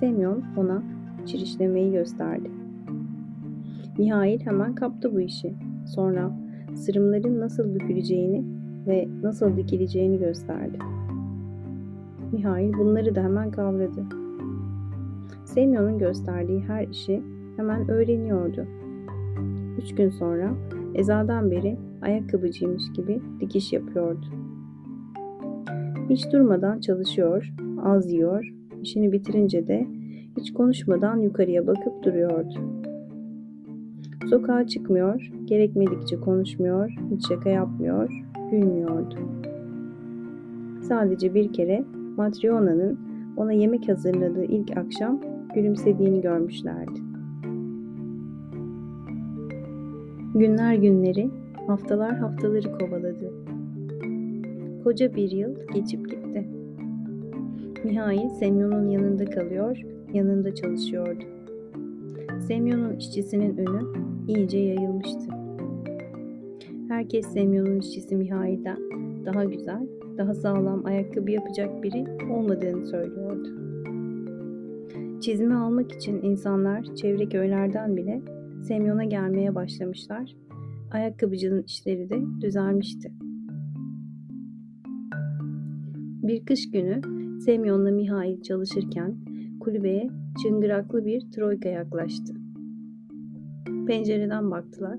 [0.00, 0.82] Semyon ona
[1.26, 2.50] çirişlemeyi gösterdi.
[3.98, 5.54] Mihail hemen kaptı bu işi.
[5.86, 6.30] Sonra
[6.74, 8.44] sırımların nasıl büküleceğini
[8.86, 10.78] ve nasıl dikileceğini gösterdi.
[12.32, 14.04] Mihail bunları da hemen kavradı.
[15.44, 17.22] Semyon'un gösterdiği her işi
[17.56, 18.66] hemen öğreniyordu.
[19.78, 20.54] Üç gün sonra
[20.94, 24.26] ezadan beri ayakkabıcıymış gibi dikiş yapıyordu.
[26.10, 27.54] Hiç durmadan çalışıyor,
[27.84, 29.86] az yiyor, işini bitirince de
[30.36, 32.54] hiç konuşmadan yukarıya bakıp duruyordu.
[34.30, 39.16] Sokağa çıkmıyor, gerekmedikçe konuşmuyor, hiç şaka yapmıyor, gülmüyordu.
[40.82, 41.84] Sadece bir kere
[42.16, 42.98] Matryona'nın
[43.36, 45.20] ona yemek hazırladığı ilk akşam
[45.54, 47.00] gülümsediğini görmüşlerdi.
[50.34, 51.30] Günler günleri,
[51.66, 53.32] haftalar haftaları kovaladı.
[54.84, 56.25] Koca bir yıl geçip gitti.
[57.86, 61.24] Mihail Semyon'un yanında kalıyor, yanında çalışıyordu.
[62.40, 63.82] Semyon'un işçisinin önü
[64.28, 65.30] iyice yayılmıştı.
[66.88, 68.78] Herkes Semyon'un işçisi Mihail'den
[69.26, 69.86] daha güzel,
[70.18, 73.48] daha sağlam ayakkabı yapacak biri olmadığını söylüyordu.
[75.20, 78.22] Çizme almak için insanlar çevre köylerden bile
[78.62, 80.36] Semyon'a gelmeye başlamışlar.
[80.92, 83.12] Ayakkabıcının işleri de düzelmişti.
[86.22, 89.16] Bir kış günü Semyon'la Mihail çalışırken
[89.60, 90.10] kulübeye
[90.42, 92.34] çıngıraklı bir troika yaklaştı.
[93.86, 94.98] Pencereden baktılar.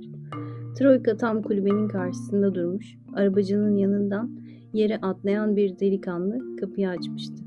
[0.80, 4.32] Troika tam kulübenin karşısında durmuş, arabacının yanından
[4.74, 7.44] yere atlayan bir delikanlı kapıyı açmıştı.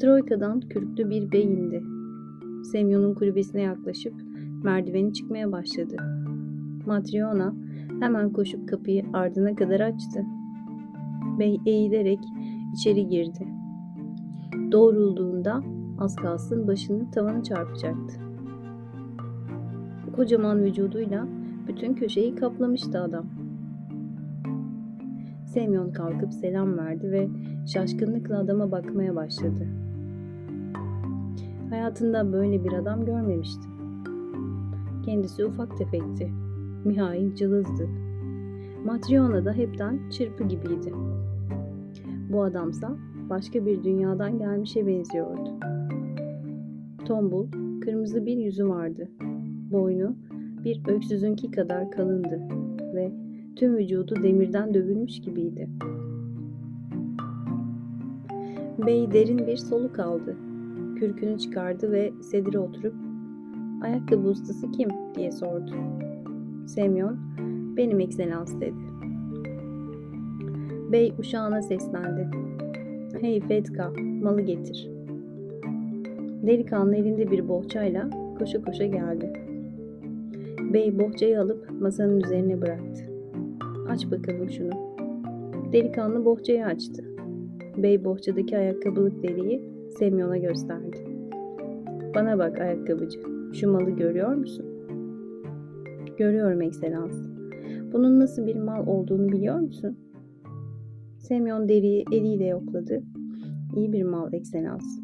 [0.00, 1.82] Troika'dan kürklü bir bey indi.
[2.72, 4.14] Semyon'un kulübesine yaklaşıp
[4.64, 5.96] merdiveni çıkmaya başladı.
[6.86, 7.54] Matryona
[8.00, 10.20] hemen koşup kapıyı ardına kadar açtı.
[11.40, 12.20] Bey eğilerek
[12.74, 13.48] içeri girdi.
[14.72, 15.62] Doğrulduğunda
[15.98, 18.20] az kalsın başını tavana çarpacaktı.
[20.16, 21.28] Kocaman vücuduyla
[21.68, 23.26] bütün köşeyi kaplamıştı adam.
[25.46, 27.28] Semyon kalkıp selam verdi ve
[27.72, 29.68] şaşkınlıkla adama bakmaya başladı.
[31.70, 33.66] Hayatında böyle bir adam görmemişti.
[35.04, 36.32] Kendisi ufak tefekti.
[36.84, 37.88] Mihail cılızdı.
[38.84, 40.92] Matryona da hepten çırpı gibiydi.
[42.32, 42.96] Bu adamsa
[43.30, 45.50] başka bir dünyadan gelmişe benziyordu.
[47.04, 47.46] Tombul,
[47.80, 49.08] kırmızı bir yüzü vardı.
[49.72, 50.16] Boynu
[50.64, 52.40] bir öksüzünki kadar kalındı
[52.94, 53.12] ve
[53.56, 55.68] tüm vücudu demirden dövülmüş gibiydi.
[58.86, 60.36] Bey derin bir soluk aldı.
[60.96, 62.94] Kürkünü çıkardı ve sedire oturup
[63.82, 65.72] ayakkabı ustası kim diye sordu.
[66.66, 67.18] Semyon,
[67.76, 68.89] benim ekselans dedi.
[70.92, 72.28] Bey uşağına seslendi.
[73.20, 74.90] Hey Fetka, malı getir.
[76.42, 79.32] Delikanlı elinde bir bohçayla koşa koşa geldi.
[80.72, 83.04] Bey bohçayı alıp masanın üzerine bıraktı.
[83.88, 84.70] Aç bakalım şunu.
[85.72, 87.04] Delikanlı bohçayı açtı.
[87.76, 89.64] Bey bohçadaki ayakkabılık deliği
[89.98, 90.96] Semyon'a gösterdi.
[92.14, 93.20] Bana bak ayakkabıcı,
[93.52, 94.66] şu malı görüyor musun?
[96.18, 97.14] Görüyorum ekselans.
[97.92, 99.96] Bunun nasıl bir mal olduğunu biliyor musun?
[101.20, 103.02] Semyon deriyi eliyle yokladı.
[103.76, 105.00] İyi bir mal ekselans.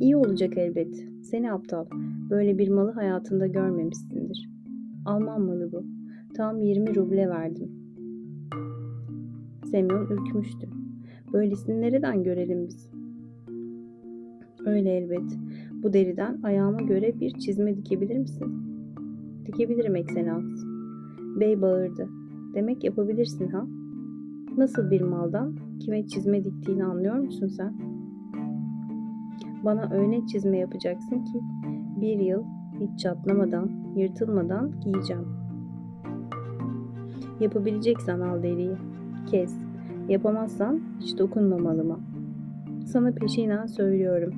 [0.00, 1.04] İyi olacak elbet.
[1.22, 1.86] Seni aptal.
[2.30, 4.50] Böyle bir malı hayatında görmemişsindir.
[5.04, 5.84] Alman malı bu.
[6.34, 7.70] Tam 20 ruble verdim.
[9.70, 10.68] Semyon ürkmüştü.
[11.32, 12.90] Böylesini nereden görelim biz?
[14.66, 15.38] Öyle elbet.
[15.82, 18.46] Bu deriden ayağıma göre bir çizme dikebilir misin?
[19.46, 20.64] Dikebilirim ekselans.
[21.40, 22.08] Bey bağırdı.
[22.54, 23.66] Demek yapabilirsin ha?
[24.56, 27.74] Nasıl bir maldan kime çizme diktiğini anlıyor musun sen?
[29.64, 31.40] Bana öyle çizme yapacaksın ki
[32.00, 32.42] bir yıl
[32.80, 35.26] hiç çatlamadan, yırtılmadan giyeceğim.
[37.40, 38.76] Yapabileceksen al deriyi.
[39.26, 39.54] Kes.
[40.08, 42.00] Yapamazsan hiç dokunma malıma.
[42.86, 44.34] Sana peşinen söylüyorum.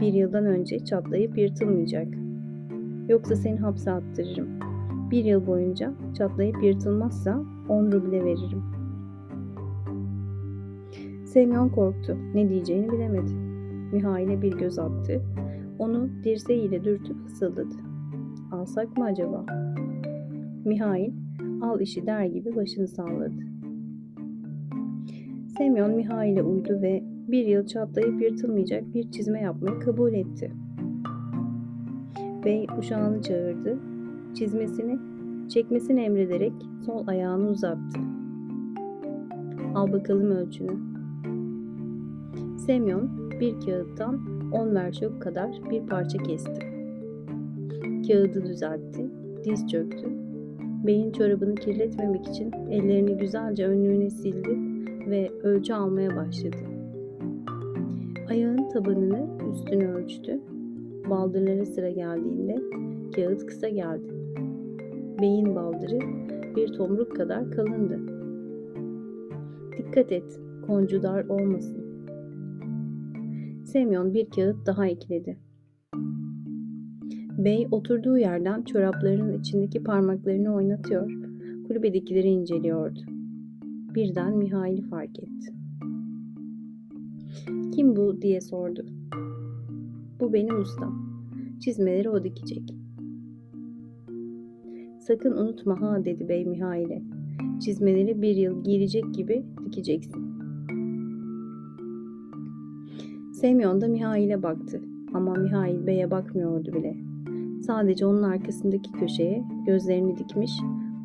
[0.00, 2.08] Bir yıldan önce çatlayıp yırtılmayacak.
[3.08, 4.48] Yoksa seni hapse attırırım.
[5.10, 8.75] Bir yıl boyunca çatlayıp yırtılmazsa 10 ruble veririm.
[11.36, 12.16] Semyon korktu.
[12.34, 13.32] Ne diyeceğini bilemedi.
[13.92, 15.22] Mihail'e bir göz attı.
[15.78, 17.74] Onu dirseğiyle dürtüp fısıldadı.
[18.52, 19.46] Alsak mı acaba?
[20.64, 21.12] Mihail
[21.62, 23.42] al işi der gibi başını salladı.
[25.58, 30.52] Semyon Mihail'e uydu ve bir yıl çatlayıp yırtılmayacak bir çizme yapmayı kabul etti.
[32.44, 33.78] Bey uşağını çağırdı.
[34.34, 34.98] Çizmesini
[35.48, 36.52] çekmesini emrederek
[36.86, 38.00] sol ayağını uzattı.
[39.74, 40.95] Al bakalım ölçünü.
[42.66, 44.20] Semyon bir kağıttan
[44.52, 46.60] 10 verşok kadar bir parça kesti.
[48.08, 49.10] Kağıdı düzeltti,
[49.44, 50.06] diz çöktü.
[50.86, 54.58] Beyin çorabını kirletmemek için ellerini güzelce önlüğüne sildi
[55.10, 56.56] ve ölçü almaya başladı.
[58.28, 60.40] Ayağın tabanını üstüne ölçtü.
[61.10, 62.62] Baldırlara sıra geldiğinde
[63.16, 64.12] kağıt kısa geldi.
[65.20, 65.98] Beyin baldırı
[66.56, 68.00] bir tomruk kadar kalındı.
[69.78, 71.85] Dikkat et, koncu dar olmasın.
[73.66, 75.38] Semyon bir kağıt daha ekledi.
[77.38, 81.10] Bey oturduğu yerden çoraplarının içindeki parmaklarını oynatıyor,
[81.68, 83.00] kulübedekileri inceliyordu.
[83.94, 85.54] Birden Mihail'i fark etti.
[87.74, 88.86] Kim bu diye sordu.
[90.20, 91.20] Bu benim ustam.
[91.60, 92.74] Çizmeleri o dikecek.
[95.00, 97.02] Sakın unutma ha dedi bey Mihail'e.
[97.60, 100.25] Çizmeleri bir yıl giyilecek gibi dikeceksin.
[103.40, 104.80] Semyon da Mihail'e baktı
[105.14, 106.96] ama Mihail beye bakmıyordu bile.
[107.62, 110.52] Sadece onun arkasındaki köşeye gözlerini dikmiş,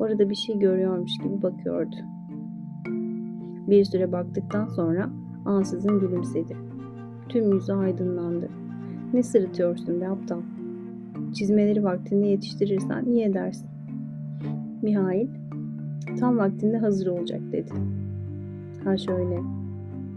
[0.00, 1.96] orada bir şey görüyormuş gibi bakıyordu.
[3.68, 5.10] Bir süre baktıktan sonra
[5.44, 6.56] ansızın gülümsedi.
[7.28, 8.48] Tüm yüzü aydınlandı.
[9.14, 10.40] Ne sırıtıyorsun be aptal?
[11.34, 13.68] Çizmeleri vaktinde yetiştirirsen iyi edersin.
[14.82, 15.28] Mihail,
[16.20, 17.72] tam vaktinde hazır olacak dedi.
[18.84, 19.38] Ha şöyle.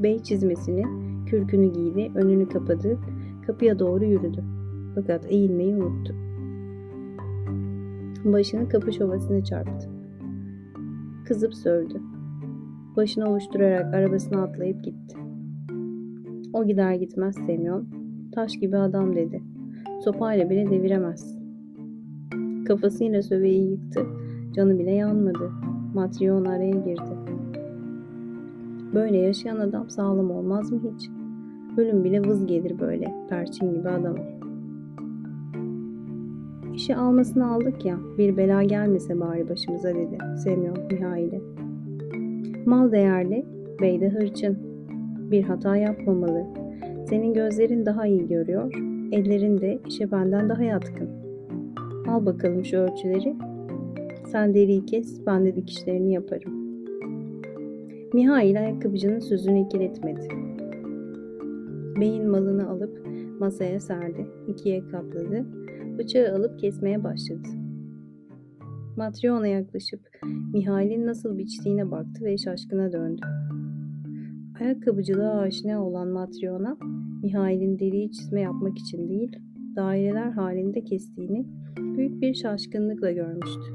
[0.03, 2.97] Bey çizmesini, kürkünü giydi, önünü kapadı,
[3.47, 4.43] kapıya doğru yürüdü.
[4.95, 6.15] Fakat eğilmeyi unuttu.
[8.25, 9.89] Başını kapı şovasına çarptı.
[11.25, 12.01] Kızıp sövdü.
[12.95, 15.17] Başını ovuşturarak arabasına atlayıp gitti.
[16.53, 17.87] O gider gitmez Semyon,
[18.31, 19.41] taş gibi adam dedi.
[20.03, 21.37] Sopayla bile deviremez.
[22.67, 24.05] Kafasıyla söveyi yıktı,
[24.55, 25.51] canı bile yanmadı.
[25.93, 27.15] Matrion araya girdi.
[28.93, 31.09] Böyle yaşayan adam sağlam olmaz mı hiç?
[31.77, 34.19] Ölüm bile vız gelir böyle, perçin gibi adama.
[36.75, 41.41] İşi almasını aldık ya, bir bela gelmese bari başımıza dedi Semyon Mihail'e.
[42.65, 43.45] Mal değerli,
[43.81, 44.57] bey de hırçın.
[45.31, 46.45] Bir hata yapmamalı.
[47.09, 48.73] Senin gözlerin daha iyi görüyor,
[49.11, 51.09] ellerin de işe benden daha yatkın.
[52.07, 53.35] Al bakalım şu ölçüleri.
[54.25, 56.53] Sen deriyi kes, ben de dikişlerini yaparım.
[58.13, 60.27] Mihail ayakkabıcının sözünü ikiletmedi.
[61.99, 63.07] Beyin malını alıp
[63.39, 65.45] masaya serdi, ikiye katladı,
[65.97, 67.47] bıçağı alıp kesmeye başladı.
[68.97, 69.99] Matryona yaklaşıp
[70.53, 73.21] Mihail'in nasıl biçtiğine baktı ve şaşkına döndü.
[74.61, 76.77] Ayakkabıcılığa aşina olan Matryona,
[77.23, 79.39] Mihail'in deriyi çizme yapmak için değil,
[79.75, 81.45] daireler halinde kestiğini
[81.77, 83.73] büyük bir şaşkınlıkla görmüştü.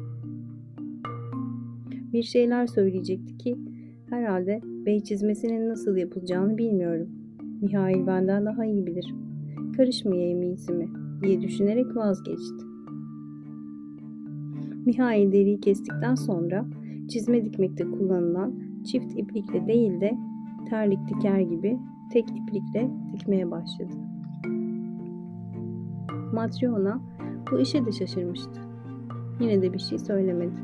[2.12, 3.58] Bir şeyler söyleyecekti ki
[4.10, 7.19] herhalde bey çizmesinin nasıl yapılacağını bilmiyorum.
[7.60, 9.14] Mihail benden daha iyi bilir.
[9.76, 10.88] Karışmayayım iyisi mi
[11.22, 12.64] diye düşünerek vazgeçti.
[14.86, 16.64] Mihail deriyi kestikten sonra
[17.08, 20.18] çizme dikmekte kullanılan çift iplikle değil de
[20.68, 21.78] terlik diker gibi
[22.12, 23.94] tek iplikle dikmeye başladı.
[26.32, 27.00] Matryona
[27.52, 28.60] bu işe de şaşırmıştı.
[29.40, 30.60] Yine de bir şey söylemedi.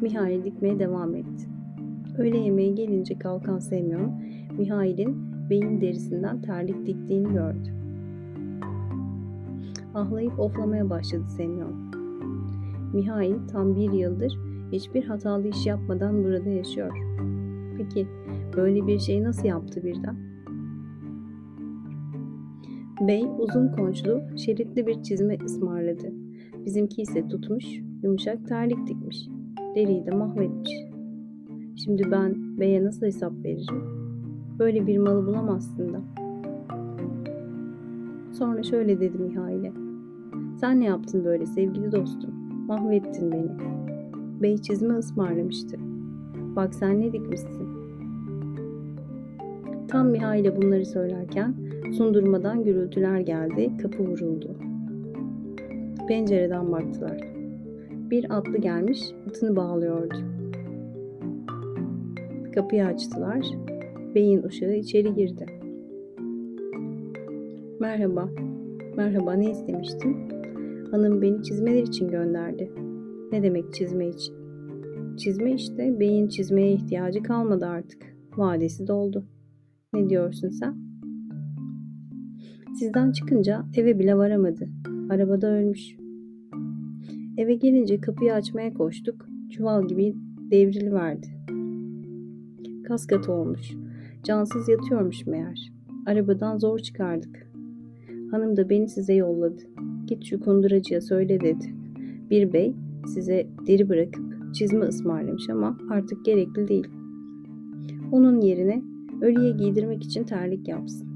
[0.00, 1.48] Mihail dikmeye devam etti.
[2.18, 4.12] Öğle yemeği gelince kalkan Semyon,
[4.58, 7.68] Mihail'in beyin derisinden terlik diktiğini gördü.
[9.94, 11.72] Ahlayıp oflamaya başladı Semyon.
[12.94, 14.38] Mihail tam bir yıldır
[14.72, 16.98] hiçbir hatalı iş yapmadan burada yaşıyor.
[17.76, 18.06] Peki
[18.56, 20.16] böyle bir şey nasıl yaptı birden?
[23.00, 26.12] Bey uzun konçlu, şeritli bir çizme ısmarladı.
[26.64, 27.64] Bizimki ise tutmuş,
[28.02, 29.28] yumuşak terlik dikmiş.
[29.74, 30.70] Deriyi de mahvetmiş.
[31.84, 33.95] Şimdi ben beye nasıl hesap veririm?
[34.58, 36.00] Böyle bir malı bulamazsın da.
[38.32, 39.72] Sonra şöyle dedi Mihail'e.
[40.60, 42.30] Sen ne yaptın böyle sevgili dostum?
[42.66, 43.50] Mahvettin beni.
[44.42, 45.76] Bey çizme ısmarlamıştı.
[46.56, 47.68] Bak sen ne dikmişsin.
[49.88, 51.54] Tam Mihail'e bunları söylerken
[51.92, 54.56] sundurmadan gürültüler geldi, kapı vuruldu.
[56.08, 57.20] Pencereden baktılar.
[58.10, 60.14] Bir atlı gelmiş, atını bağlıyordu.
[62.54, 63.46] Kapıyı açtılar.
[64.16, 65.46] Beyin uşağı içeri girdi.
[67.80, 68.30] Merhaba.
[68.96, 70.16] Merhaba ne istemiştin?
[70.90, 72.72] Hanım beni çizmeler için gönderdi.
[73.32, 74.34] Ne demek çizme için?
[75.16, 78.02] Çizme işte beyin çizmeye ihtiyacı kalmadı artık.
[78.36, 79.24] Vadesi doldu.
[79.94, 80.76] Ne diyorsun sen?
[82.78, 84.68] Sizden çıkınca eve bile varamadı.
[85.10, 85.96] Arabada ölmüş.
[87.36, 89.26] Eve gelince kapıyı açmaya koştuk.
[89.50, 90.16] Çuval gibi
[90.50, 91.26] devrili verdi.
[92.84, 93.85] Kaskat olmuş.
[94.26, 95.72] Cansız yatıyormuş meğer.
[96.06, 97.50] Arabadan zor çıkardık.
[98.30, 99.62] Hanım da beni size yolladı.
[100.06, 101.74] Git şu kunduracıya söyle dedi.
[102.30, 102.74] Bir bey
[103.14, 106.88] size deri bırakıp çizme ısmarlamış ama artık gerekli değil.
[108.12, 108.82] Onun yerine
[109.20, 111.08] ölüye giydirmek için terlik yapsın.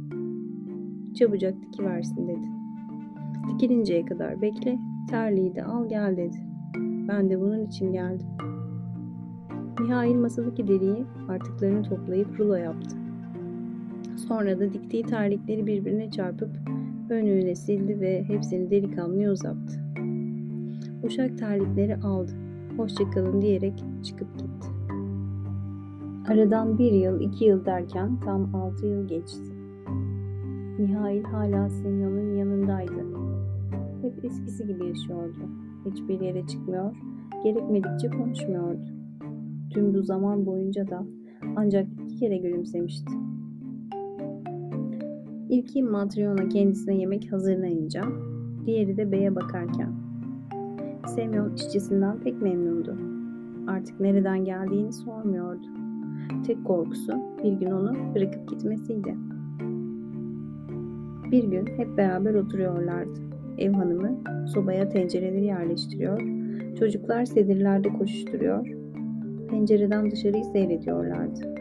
[1.14, 2.46] Çabucak dikiversin dedi.
[3.48, 6.36] Dikilinceye kadar bekle, terliği de al gel dedi.
[7.08, 8.26] Ben de bunun için geldim.
[9.80, 12.99] Mihail masadaki deriyi artıklarını toplayıp rulo yaptı.
[14.28, 16.50] Sonra da diktiği terlikleri birbirine çarpıp
[17.10, 19.80] önüne sildi ve hepsini delikanlıya uzattı.
[21.02, 22.32] Uşak terlikleri aldı.
[22.76, 24.68] Hoşçakalın diyerek çıkıp gitti.
[26.28, 29.52] Aradan bir yıl, iki yıl derken tam altı yıl geçti.
[30.78, 33.06] Mihail hala Semyon'un yanındaydı.
[34.02, 35.38] Hep eskisi gibi yaşıyordu.
[35.86, 36.94] Hiçbir yere çıkmıyor,
[37.44, 38.84] gerekmedikçe konuşmuyordu.
[39.70, 41.04] Tüm bu zaman boyunca da
[41.56, 43.12] ancak iki kere gülümsemişti.
[45.50, 48.02] İlki Matryona kendisine yemek hazırlayınca,
[48.66, 49.92] diğeri de beye bakarken.
[51.06, 52.96] Semyon işçisinden pek memnundu.
[53.66, 55.66] Artık nereden geldiğini sormuyordu.
[56.46, 57.12] Tek korkusu
[57.44, 59.14] bir gün onu bırakıp gitmesiydi.
[61.30, 63.20] Bir gün hep beraber oturuyorlardı.
[63.58, 66.20] Ev hanımı sobaya tencereleri yerleştiriyor,
[66.78, 68.66] çocuklar sedirlerde koşuşturuyor,
[69.50, 71.54] pencereden dışarıyı seyrediyorlardı.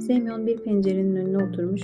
[0.00, 1.82] Semyon bir pencerenin önüne oturmuş,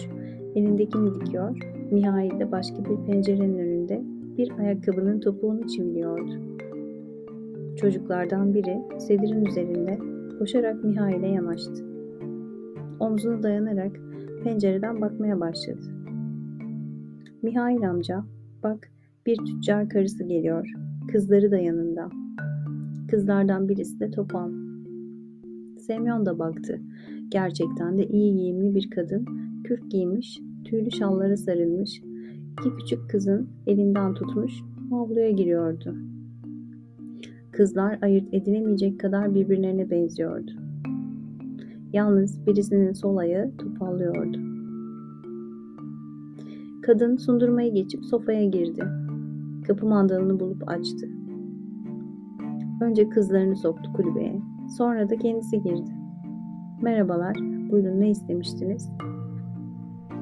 [0.55, 1.59] elindekini dikiyor,
[1.91, 4.03] Mihail de başka bir pencerenin önünde
[4.39, 6.33] bir ayakkabının topuğunu çiviliyordu.
[7.77, 9.99] Çocuklardan biri sedirin üzerinde
[10.39, 11.85] koşarak Mihail'e yanaştı.
[13.01, 14.01] Omzuna dayanarak
[14.45, 15.81] pencereden bakmaya başladı.
[17.43, 18.25] Mihail amca,
[18.63, 18.89] bak
[19.27, 20.73] bir tüccar karısı geliyor.
[21.13, 22.09] Kızları da yanında.
[23.11, 24.51] Kızlardan birisi de topal.
[25.79, 26.81] Semyon da baktı.
[27.29, 29.27] Gerçekten de iyi giyimli bir kadın,
[29.71, 32.03] kürk giymiş, tüylü şallara sarılmış,
[32.53, 34.53] iki küçük kızın elinden tutmuş
[34.93, 35.97] avluya giriyordu.
[37.53, 40.51] Kızlar ayırt edilemeyecek kadar birbirlerine benziyordu.
[41.93, 44.39] Yalnız birisinin sol ayağı topallıyordu.
[46.83, 48.85] Kadın sundurmayı geçip sofaya girdi.
[49.67, 51.09] Kapı mandalını bulup açtı.
[52.81, 54.41] Önce kızlarını soktu kulübeye.
[54.79, 55.91] Sonra da kendisi girdi.
[56.83, 57.37] Merhabalar,
[57.71, 58.91] buyurun ne istemiştiniz?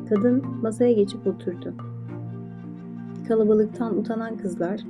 [0.09, 1.75] Kadın masaya geçip oturdu.
[3.29, 4.81] Kalabalıktan utanan kızlar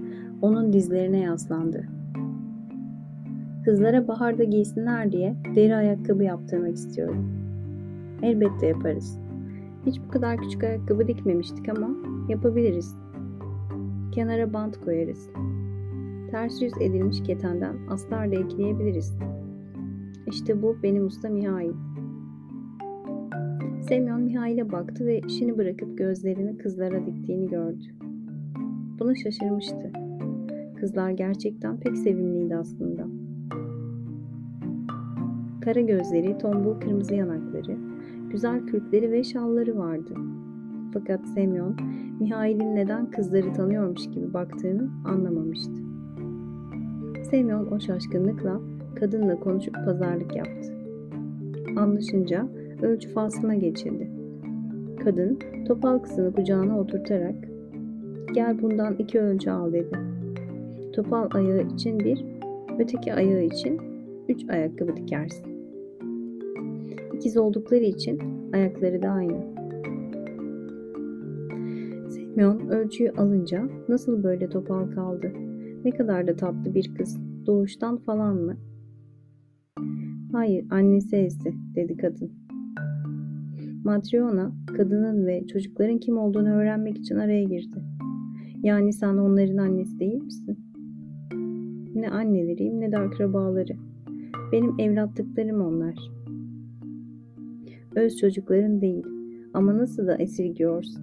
[0.43, 1.85] onun dizlerine yaslandı.
[3.65, 7.31] Kızlara baharda giysinler diye deri ayakkabı yaptırmak istiyorum.
[8.23, 9.19] Elbette yaparız.
[9.87, 11.91] Hiç bu kadar küçük ayakkabı dikmemiştik ama
[12.29, 12.97] yapabiliriz.
[14.13, 15.31] Kenara bant koyarız.
[16.31, 19.19] Ters yüz edilmiş ketenden astar da ekleyebiliriz.
[20.27, 21.88] İşte bu benim usta Mihail.
[23.89, 27.85] Semyon Mihail'e baktı ve işini bırakıp gözlerini kızlara diktiğini gördü.
[28.99, 29.93] Buna şaşırmıştı.
[30.81, 33.07] Kızlar gerçekten pek sevimliydi aslında.
[35.61, 37.77] Kara gözleri, tombul kırmızı yanakları,
[38.31, 40.15] güzel kürkleri ve şalları vardı.
[40.93, 41.77] Fakat Semyon,
[42.21, 45.83] Mihail'in neden kızları tanıyormuş gibi baktığını anlamamıştı.
[47.31, 48.61] Semyon o şaşkınlıkla
[48.95, 50.75] kadınla konuşup pazarlık yaptı.
[51.77, 52.49] Anlaşınca
[52.83, 54.11] ölçü faslına geçildi.
[55.05, 57.49] Kadın topal kızını kucağına oturtarak
[58.35, 59.99] gel bundan iki ölçü al dedi.
[60.93, 62.25] Topal ayağı için bir,
[62.79, 63.81] öteki ayağı için
[64.29, 65.59] üç ayakkabı dikersin.
[67.15, 68.21] İkiz oldukları için
[68.53, 69.59] ayakları da aynı.
[72.11, 75.33] Semyon ölçüyü alınca nasıl böyle topal kaldı?
[75.85, 77.19] Ne kadar da tatlı bir kız.
[77.47, 78.57] Doğuştan falan mı?
[80.33, 82.48] Hayır, annesi Esi, dedi kadın.
[83.85, 87.83] Matriona, kadının ve çocukların kim olduğunu öğrenmek için araya girdi.
[88.63, 90.59] Yani sen onların annesi değil misin?
[91.95, 93.77] Ne anneleriyim ne de akrabaları.
[94.53, 95.95] Benim evlatlıklarım onlar.
[97.95, 99.05] Öz çocukların değil.
[99.55, 101.03] Ama nasıl da esirgiyorsun?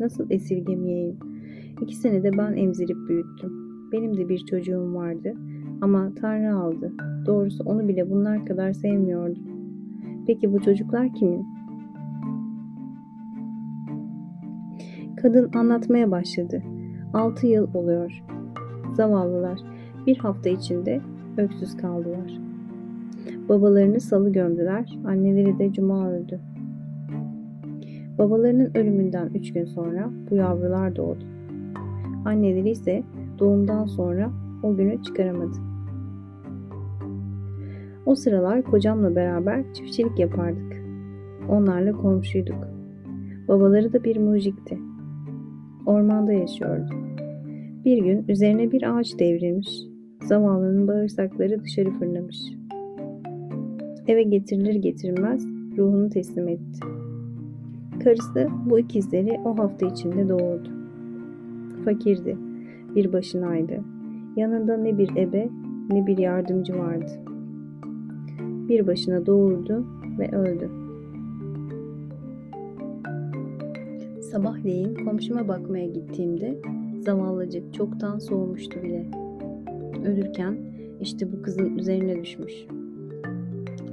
[0.00, 1.16] Nasıl esirgemeyeyim?
[1.82, 3.52] İkisini de ben emzirip büyüttüm.
[3.92, 5.34] Benim de bir çocuğum vardı
[5.80, 6.92] ama Tanrı aldı.
[7.26, 9.57] Doğrusu onu bile bunlar kadar sevmiyordum.
[10.28, 11.48] Peki bu çocuklar kimin?
[15.16, 16.62] Kadın anlatmaya başladı.
[17.14, 18.24] Altı yıl oluyor.
[18.92, 19.58] Zavallılar
[20.06, 21.00] bir hafta içinde
[21.36, 22.40] öksüz kaldılar.
[23.48, 26.40] Babalarını salı gömdüler, anneleri de cuma öldü.
[28.18, 31.24] Babalarının ölümünden üç gün sonra bu yavrular doğdu.
[32.24, 33.02] Anneleri ise
[33.38, 34.30] doğumdan sonra
[34.62, 35.67] o günü çıkaramadı.
[38.08, 40.82] O sıralar kocamla beraber çiftçilik yapardık.
[41.48, 42.68] Onlarla komşuyduk.
[43.48, 44.78] Babaları da bir mujikti.
[45.86, 46.90] Ormanda yaşıyordu.
[47.84, 49.68] Bir gün üzerine bir ağaç devrilmiş.
[50.22, 52.36] Zavallının bağırsakları dışarı fırlamış.
[54.06, 55.46] Eve getirilir getirmez
[55.78, 56.80] ruhunu teslim etti.
[58.04, 60.68] Karısı bu ikizleri o hafta içinde doğurdu.
[61.84, 62.36] Fakirdi,
[62.94, 63.80] bir başınaydı.
[64.36, 65.48] Yanında ne bir ebe
[65.90, 67.27] ne bir yardımcı vardı.
[68.68, 69.86] Bir başına doğurdu
[70.18, 70.70] ve öldü.
[74.20, 76.58] Sabahleyin komşuma bakmaya gittiğimde
[77.00, 79.10] zavallıcık çoktan soğumuştu bile.
[80.04, 80.56] Ölürken
[81.00, 82.66] işte bu kızın üzerine düşmüş.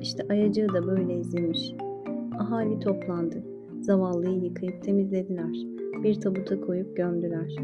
[0.01, 1.73] İşte ayacığı da böyle ezilmiş.
[2.39, 3.43] Ahali toplandı.
[3.81, 5.55] Zavallıyı yıkayıp temizlediler.
[6.03, 7.55] Bir tabuta koyup gömdüler.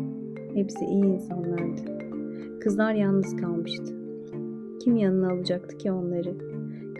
[0.53, 1.81] Hepsi iyi insanlardı.
[2.59, 3.95] Kızlar yalnız kalmıştı.
[4.79, 6.35] Kim yanına alacaktı ki onları?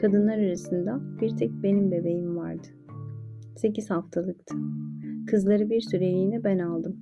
[0.02, 2.68] Kadınlar arasında bir tek benim bebeğim vardı.
[3.56, 4.56] Sekiz haftalıktı.
[5.28, 6.96] Kızları bir süreliğine ben aldım.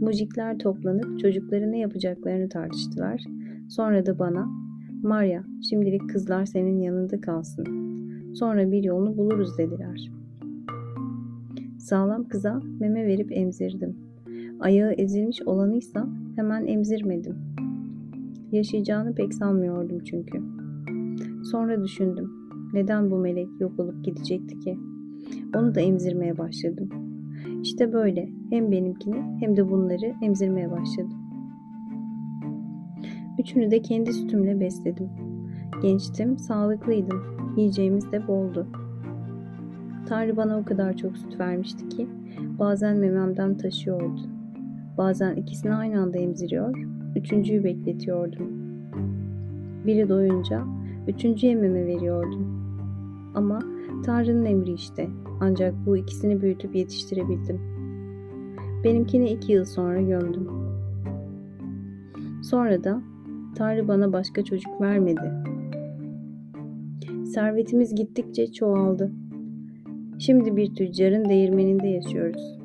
[0.00, 3.24] Mujikler toplanıp çocukları ne yapacaklarını tartıştılar.
[3.68, 4.48] Sonra da bana,
[5.02, 7.66] Maria şimdilik kızlar senin yanında kalsın.
[8.34, 10.10] Sonra bir yolunu buluruz dediler.
[11.78, 13.96] Sağlam kıza meme verip emzirdim.
[14.60, 17.36] Ayağı ezilmiş olanıysa hemen emzirmedim.
[18.52, 20.61] Yaşayacağını pek sanmıyordum çünkü.
[21.42, 22.30] Sonra düşündüm.
[22.72, 24.78] Neden bu melek yok olup gidecekti ki?
[25.56, 26.88] Onu da emzirmeye başladım.
[27.62, 31.18] İşte böyle hem benimkini hem de bunları emzirmeye başladım.
[33.38, 35.08] Üçünü de kendi sütümle besledim.
[35.82, 37.22] Gençtim, sağlıklıydım.
[37.56, 38.66] Yiyeceğimiz de boldu.
[40.08, 42.08] Tanrı bana o kadar çok süt vermişti ki
[42.58, 44.20] bazen mememden taşıyordu.
[44.98, 46.78] Bazen ikisini aynı anda emziriyor,
[47.16, 48.46] üçüncüyü bekletiyordum.
[49.86, 50.64] Biri doyunca
[51.08, 52.62] üçüncüye meme veriyordum.
[53.34, 53.58] Ama
[54.04, 55.08] Tanrı'nın emri işte.
[55.40, 57.60] Ancak bu ikisini büyütüp yetiştirebildim.
[58.84, 60.48] Benimkini iki yıl sonra gömdüm.
[62.42, 63.02] Sonra da
[63.56, 65.32] Tanrı bana başka çocuk vermedi.
[67.26, 69.12] Servetimiz gittikçe çoğaldı.
[70.18, 72.58] Şimdi bir tüccarın değirmeninde yaşıyoruz.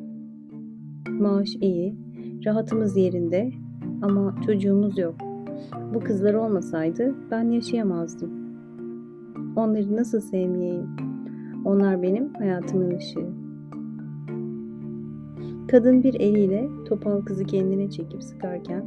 [1.10, 1.96] Maaş iyi,
[2.46, 3.52] rahatımız yerinde
[4.02, 5.27] ama çocuğumuz yok.
[5.94, 8.30] Bu kızlar olmasaydı ben yaşayamazdım.
[9.56, 10.88] Onları nasıl sevmeyeyim?
[11.66, 13.28] Onlar benim hayatımın ışığı.
[15.68, 18.84] Kadın bir eliyle topal kızı kendine çekip sıkarken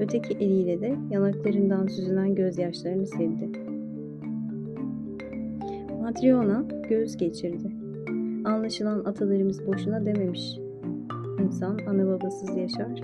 [0.00, 3.50] öteki eliyle de yanaklarından süzülen gözyaşlarını sevdi.
[6.02, 7.70] Matriona göğüs geçirdi.
[8.44, 10.58] Anlaşılan atalarımız boşuna dememiş.
[11.44, 13.00] İnsan ana babasız yaşar,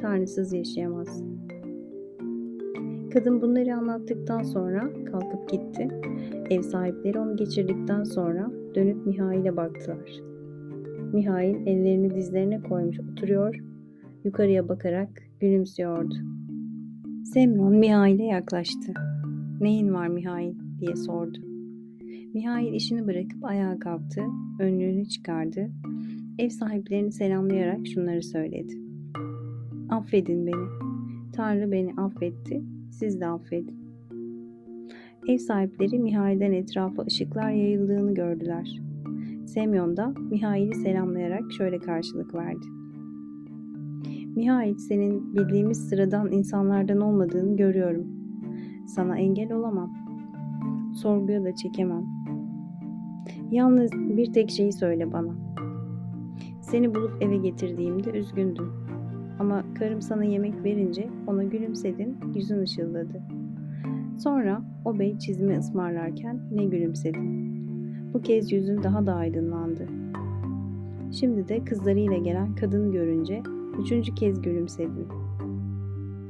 [0.00, 1.35] tanrısız yaşayamaz.
[3.12, 5.88] Kadın bunları anlattıktan sonra kalkıp gitti.
[6.50, 10.10] Ev sahipleri onu geçirdikten sonra dönüp Mihail'e baktılar.
[11.12, 13.54] Mihail ellerini dizlerine koymuş oturuyor,
[14.24, 15.08] yukarıya bakarak
[15.40, 16.14] gülümsüyordu.
[17.24, 18.92] Semyon Mihail'e yaklaştı.
[19.60, 21.38] Neyin var Mihail diye sordu.
[22.34, 24.20] Mihail işini bırakıp ayağa kalktı,
[24.60, 25.70] önlüğünü çıkardı.
[26.38, 28.74] Ev sahiplerini selamlayarak şunları söyledi.
[29.90, 30.66] Affedin beni.
[31.32, 32.62] Tanrı beni affetti,
[32.98, 33.86] siz de affedin.
[35.28, 38.80] Ev sahipleri Mihail'den etrafa ışıklar yayıldığını gördüler.
[39.46, 42.66] Semyon da Mihail'i selamlayarak şöyle karşılık verdi.
[44.36, 48.06] Mihail senin bildiğimiz sıradan insanlardan olmadığını görüyorum.
[48.86, 49.92] Sana engel olamam.
[50.94, 52.04] Sorguya da çekemem.
[53.50, 55.34] Yalnız bir tek şeyi söyle bana.
[56.60, 58.85] Seni bulup eve getirdiğimde üzgündüm.
[59.38, 63.22] Ama karım sana yemek verince ona gülümsedin, yüzün ışıldadı.
[64.18, 67.56] Sonra o bey çizimi ısmarlarken ne gülümsedin.
[68.14, 69.88] Bu kez yüzün daha da aydınlandı.
[71.12, 73.42] Şimdi de kızlarıyla gelen kadını görünce
[73.80, 75.06] üçüncü kez gülümsedin.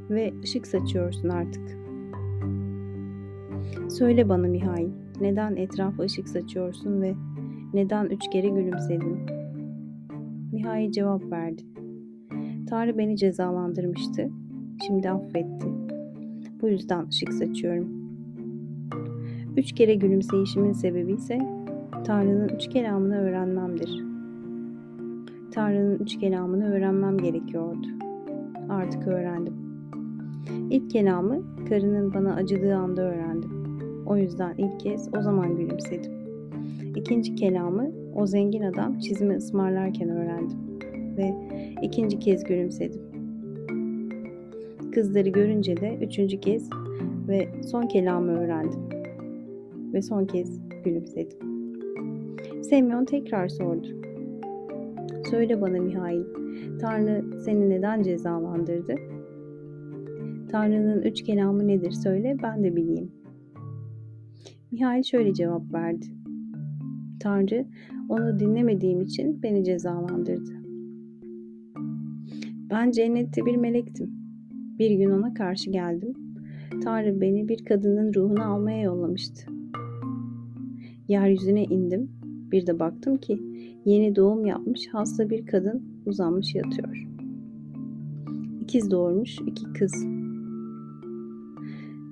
[0.09, 1.77] Ve ışık saçıyorsun artık.
[3.89, 4.89] Söyle bana Mihail,
[5.21, 7.13] neden etrafa ışık saçıyorsun ve
[7.73, 9.17] neden üç kere gülümsedin?
[10.51, 11.76] Mihail cevap verdi.
[12.69, 14.29] Tanrı beni cezalandırmıştı,
[14.87, 15.67] şimdi affetti.
[16.61, 17.87] Bu yüzden ışık saçıyorum.
[19.57, 21.39] Üç kere gülümseyişimin sebebi ise
[22.05, 24.03] Tanrı'nın üç kelamını öğrenmemdir.
[25.51, 27.87] Tanrı'nın üç kelamını öğrenmem gerekiyordu.
[28.69, 29.53] Artık öğrendim.
[30.69, 33.51] İlk kelamı karının bana acıdığı anda öğrendim.
[34.05, 36.11] O yüzden ilk kez o zaman gülümsedim.
[36.95, 40.66] İkinci kelamı o zengin adam çizimi ısmarlarken öğrendim
[41.17, 41.35] ve
[41.81, 43.01] ikinci kez gülümsedim.
[44.91, 46.69] Kızları görünce de üçüncü kez
[47.27, 48.79] ve son kelamı öğrendim
[49.93, 51.37] ve son kez gülümsedim.
[52.61, 53.87] Semyon tekrar sordu.
[55.29, 56.23] Söyle bana Mihail,
[56.81, 58.95] Tanrı seni neden cezalandırdı?
[60.51, 63.11] Tanrı'nın üç kelamı nedir söyle ben de bileyim.
[64.71, 66.05] Mihail şöyle cevap verdi.
[67.19, 67.65] Tanrı
[68.09, 70.66] onu dinlemediğim için beni cezalandırdı.
[72.69, 74.11] Ben cennette bir melektim.
[74.79, 76.13] Bir gün ona karşı geldim.
[76.83, 79.51] Tanrı beni bir kadının ruhunu almaya yollamıştı.
[81.07, 82.11] Yeryüzüne indim.
[82.51, 83.39] Bir de baktım ki
[83.85, 87.07] yeni doğum yapmış hasta bir kadın uzanmış yatıyor.
[88.61, 89.93] İkiz doğurmuş iki kız.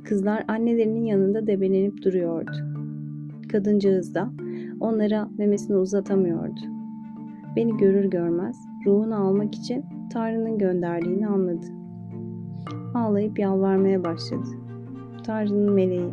[0.04, 2.52] Kızlar annelerinin yanında debelenip duruyordu.
[3.52, 4.32] Kadıncağız da
[4.80, 6.60] onlara memesini uzatamıyordu.
[7.56, 9.84] Beni görür görmez ruhunu almak için
[10.16, 11.66] Tanrı'nın gönderdiğini anladı.
[12.94, 14.48] Ağlayıp yalvarmaya başladı.
[15.24, 16.10] Tanrı'nın meleği,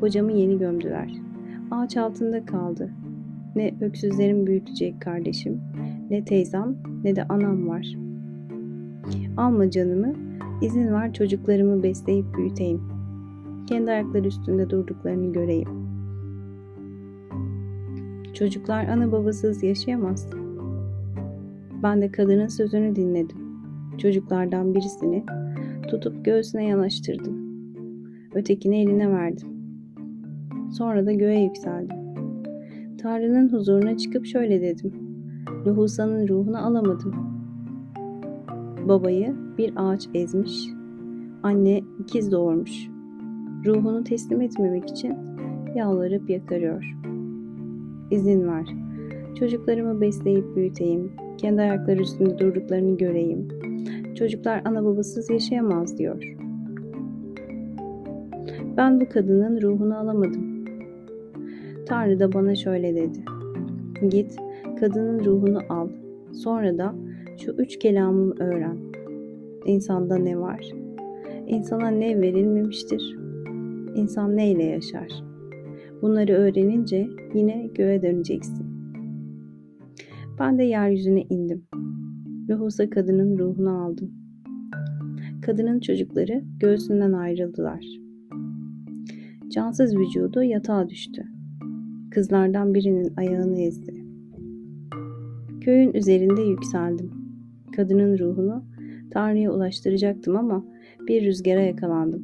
[0.00, 1.12] kocamı yeni gömdüler.
[1.70, 2.90] Ağaç altında kaldı.
[3.56, 5.60] Ne öksüzlerim büyütecek kardeşim,
[6.10, 7.86] ne teyzem, ne de anam var.
[9.36, 10.12] Alma canımı,
[10.62, 12.80] izin ver çocuklarımı besleyip büyüteyim.
[13.66, 15.68] Kendi ayakları üstünde durduklarını göreyim.
[18.34, 20.41] Çocuklar ana babasız yaşayamaz.
[21.82, 23.36] Ben de kadının sözünü dinledim.
[23.98, 25.24] Çocuklardan birisini
[25.88, 27.52] tutup göğsüne yanaştırdım.
[28.34, 29.48] Ötekini eline verdim.
[30.72, 31.96] Sonra da göğe yükseldim.
[32.98, 34.92] Tanrı'nın huzuruna çıkıp şöyle dedim.
[35.66, 37.14] Luhusa'nın ruhunu alamadım.
[38.88, 40.68] Babayı bir ağaç ezmiş,
[41.42, 42.88] anne ikiz doğurmuş.
[43.66, 45.14] Ruhunu teslim etmemek için
[45.74, 46.96] yalvarıp yakarıyor.
[48.10, 48.66] İzin ver.
[49.38, 51.12] Çocuklarımı besleyip büyüteyim.
[51.42, 53.48] Kendi ayakları üstünde durduklarını göreyim.
[54.14, 56.36] Çocuklar ana babasız yaşayamaz diyor.
[58.76, 60.64] Ben bu kadının ruhunu alamadım.
[61.86, 63.18] Tanrı da bana şöyle dedi.
[64.10, 64.36] Git
[64.80, 65.88] kadının ruhunu al.
[66.32, 66.94] Sonra da
[67.44, 68.76] şu üç kelamımı öğren.
[69.66, 70.70] İnsanda ne var?
[71.46, 73.16] İnsana ne verilmemiştir?
[73.94, 75.08] İnsan ne ile yaşar?
[76.02, 78.71] Bunları öğrenince yine göğe döneceksin.
[80.38, 81.62] Ben de yeryüzüne indim.
[82.50, 84.10] Lohusa kadının ruhunu aldım.
[85.42, 87.84] Kadının çocukları göğsünden ayrıldılar.
[89.48, 91.24] Cansız vücudu yatağa düştü.
[92.10, 94.04] Kızlardan birinin ayağını ezdi.
[95.60, 97.10] Köyün üzerinde yükseldim.
[97.76, 98.64] Kadının ruhunu
[99.10, 100.64] Tanrı'ya ulaştıracaktım ama
[101.08, 102.22] bir rüzgara yakalandım.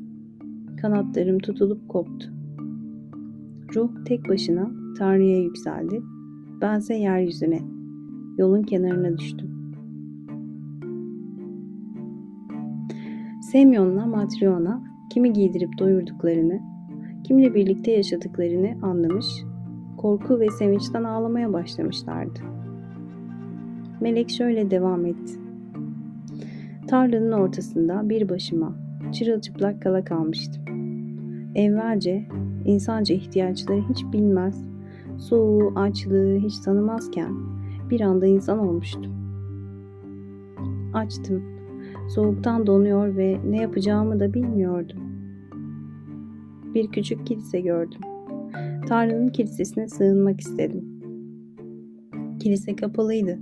[0.80, 2.28] Kanatlarım tutulup koptu.
[3.74, 6.02] Ruh tek başına Tanrı'ya yükseldi.
[6.60, 7.60] Bense yeryüzüne,
[8.38, 9.58] yolun kenarına düştüm.
[13.52, 16.60] Semyon'la Matryona kimi giydirip doyurduklarını,
[17.24, 19.26] kimle birlikte yaşadıklarını anlamış,
[19.96, 22.40] korku ve sevinçten ağlamaya başlamışlardı.
[24.00, 25.34] Melek şöyle devam etti.
[26.86, 28.72] Tarlanın ortasında bir başıma
[29.12, 30.62] çırılçıplak kala kalmıştım.
[31.54, 32.26] Evvelce
[32.64, 34.64] insanca ihtiyaçları hiç bilmez,
[35.18, 37.57] soğuğu, açlığı hiç tanımazken
[37.90, 39.12] bir anda insan olmuştum.
[40.94, 41.42] Açtım.
[42.08, 44.98] Soğuktan donuyor ve ne yapacağımı da bilmiyordum.
[46.74, 48.00] Bir küçük kilise gördüm.
[48.88, 50.84] Tanrı'nın kilisesine sığınmak istedim.
[52.40, 53.38] Kilise kapalıydı.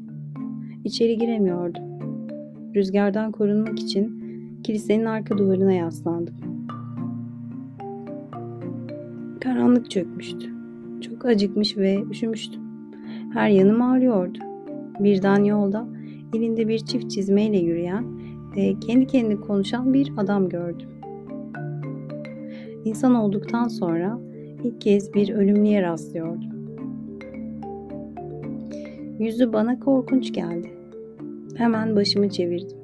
[0.84, 1.82] İçeri giremiyordum.
[2.74, 4.22] Rüzgardan korunmak için
[4.62, 6.34] kilisenin arka duvarına yaslandım.
[9.40, 10.50] Karanlık çökmüştü.
[11.00, 12.65] Çok acıkmış ve üşümüştüm.
[13.36, 14.38] Her yanım ağrıyordu.
[15.00, 15.86] Birden yolda
[16.34, 18.04] elinde bir çift çizmeyle yürüyen
[18.56, 20.88] ve kendi kendine konuşan bir adam gördüm.
[22.84, 24.18] İnsan olduktan sonra
[24.64, 26.50] ilk kez bir ölümlüye rastlıyordum.
[29.18, 30.70] Yüzü bana korkunç geldi.
[31.56, 32.78] Hemen başımı çevirdim.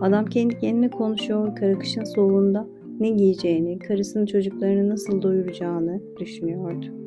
[0.00, 2.66] Adam kendi kendine konuşuyor, kara kışın soğuğunda
[3.00, 7.05] ne giyeceğini, karısının çocuklarını nasıl doyuracağını düşünüyordu.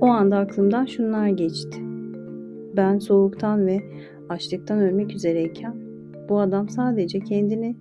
[0.00, 1.78] O anda aklımdan şunlar geçti.
[2.76, 3.80] Ben soğuktan ve
[4.28, 5.74] açlıktan ölmek üzereyken
[6.28, 7.76] bu adam sadece kendini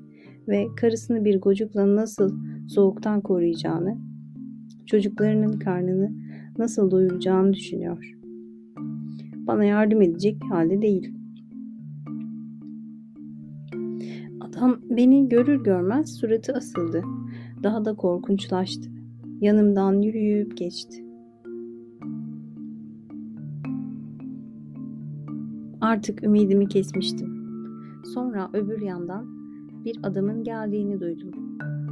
[0.48, 2.32] ve karısını bir gocukla nasıl
[2.68, 3.98] soğuktan koruyacağını,
[4.86, 6.12] çocuklarının karnını
[6.58, 8.18] nasıl doyuracağını düşünüyor.
[9.36, 11.14] Bana yardım edecek halde değil.
[14.40, 17.04] Adam beni görür görmez suratı asıldı.
[17.64, 18.90] Daha da korkunçlaştı.
[19.42, 21.07] Yanımdan yürüyüp geçti.
[25.88, 27.28] Artık ümidimi kesmiştim.
[28.14, 29.26] Sonra öbür yandan
[29.86, 31.32] bir adamın geldiğini duydum.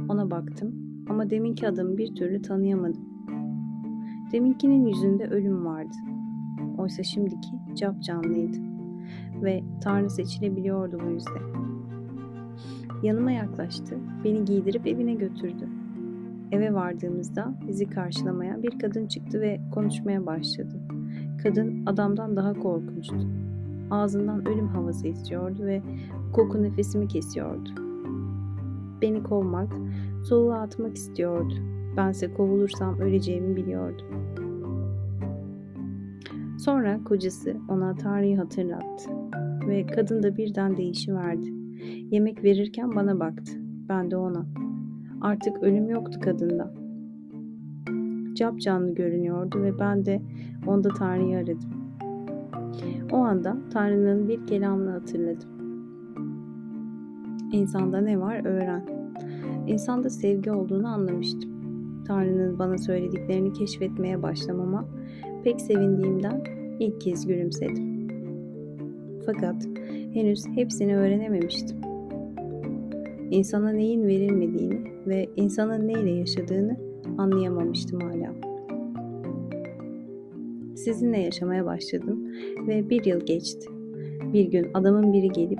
[0.08, 0.74] Ona baktım
[1.08, 3.00] ama deminki adamı bir türlü tanıyamadım.
[4.32, 5.96] Deminkinin yüzünde ölüm vardı.
[6.78, 8.58] Oysa şimdiki cap canlıydı
[9.42, 11.42] ve Tanrı seçilebiliyordu bu yüzden.
[13.02, 15.68] Yanıma yaklaştı, beni giydirip evine götürdü.
[16.52, 20.80] Eve vardığımızda bizi karşılamaya bir kadın çıktı ve konuşmaya başladı.
[21.42, 23.45] Kadın adamdan daha korkunçtu.
[23.90, 25.82] Ağzından ölüm havası esiyordu ve
[26.32, 27.70] koku nefesimi kesiyordu.
[29.02, 29.72] Beni kovmak,
[30.24, 31.54] soğuğa atmak istiyordu.
[31.96, 34.06] Bense kovulursam öleceğimi biliyordum.
[36.58, 39.10] Sonra kocası ona Tanrı'yı hatırlattı
[39.68, 41.52] ve kadın da birden değişiverdi.
[42.10, 43.52] Yemek verirken bana baktı.
[43.88, 44.46] Ben de ona.
[45.20, 46.74] Artık ölüm yoktu kadında.
[48.34, 50.22] Cap canlı görünüyordu ve ben de
[50.66, 51.85] onda Tanrı'yı aradım.
[53.12, 55.48] O anda Tanrı'nın bir kelamını hatırladım.
[57.52, 58.86] İnsanda ne var öğren.
[59.66, 61.50] İnsanda sevgi olduğunu anlamıştım.
[62.06, 64.84] Tanrı'nın bana söylediklerini keşfetmeye başlamama
[65.44, 66.44] pek sevindiğimden
[66.80, 68.08] ilk kez gülümsedim.
[69.26, 69.68] Fakat
[70.12, 71.76] henüz hepsini öğrenememiştim.
[73.30, 76.76] İnsana neyin verilmediğini ve insanın neyle yaşadığını
[77.18, 78.45] anlayamamıştım hala.
[80.86, 82.32] Sizinle yaşamaya başladım
[82.66, 83.68] ve bir yıl geçti.
[84.32, 85.58] Bir gün adamın biri gelip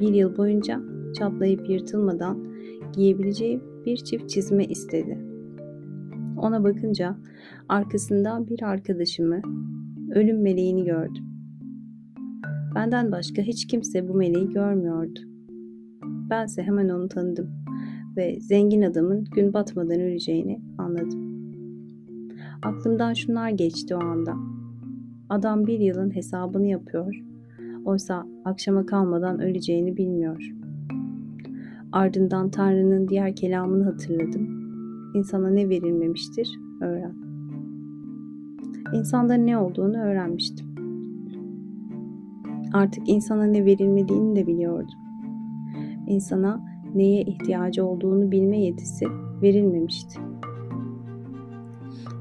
[0.00, 0.80] bir yıl boyunca
[1.18, 2.44] çatlayıp yırtılmadan
[2.92, 5.18] giyebileceği bir çift çizme istedi.
[6.36, 7.16] Ona bakınca
[7.68, 9.40] arkasından bir arkadaşımı,
[10.14, 11.24] ölüm meleğini gördüm.
[12.74, 15.20] Benden başka hiç kimse bu meleği görmüyordu.
[16.30, 17.50] Bense hemen onu tanıdım
[18.16, 21.31] ve zengin adamın gün batmadan öleceğini anladım.
[22.62, 24.36] Aklımdan şunlar geçti o anda.
[25.28, 27.22] Adam bir yılın hesabını yapıyor.
[27.84, 30.52] Oysa akşama kalmadan öleceğini bilmiyor.
[31.92, 34.62] Ardından Tanrı'nın diğer kelamını hatırladım.
[35.14, 36.58] İnsana ne verilmemiştir?
[36.80, 37.14] Öğren.
[38.94, 40.66] İnsanda ne olduğunu öğrenmiştim.
[42.72, 44.98] Artık insana ne verilmediğini de biliyordum.
[46.06, 46.60] İnsana
[46.94, 49.06] neye ihtiyacı olduğunu bilme yetisi
[49.42, 50.20] verilmemişti.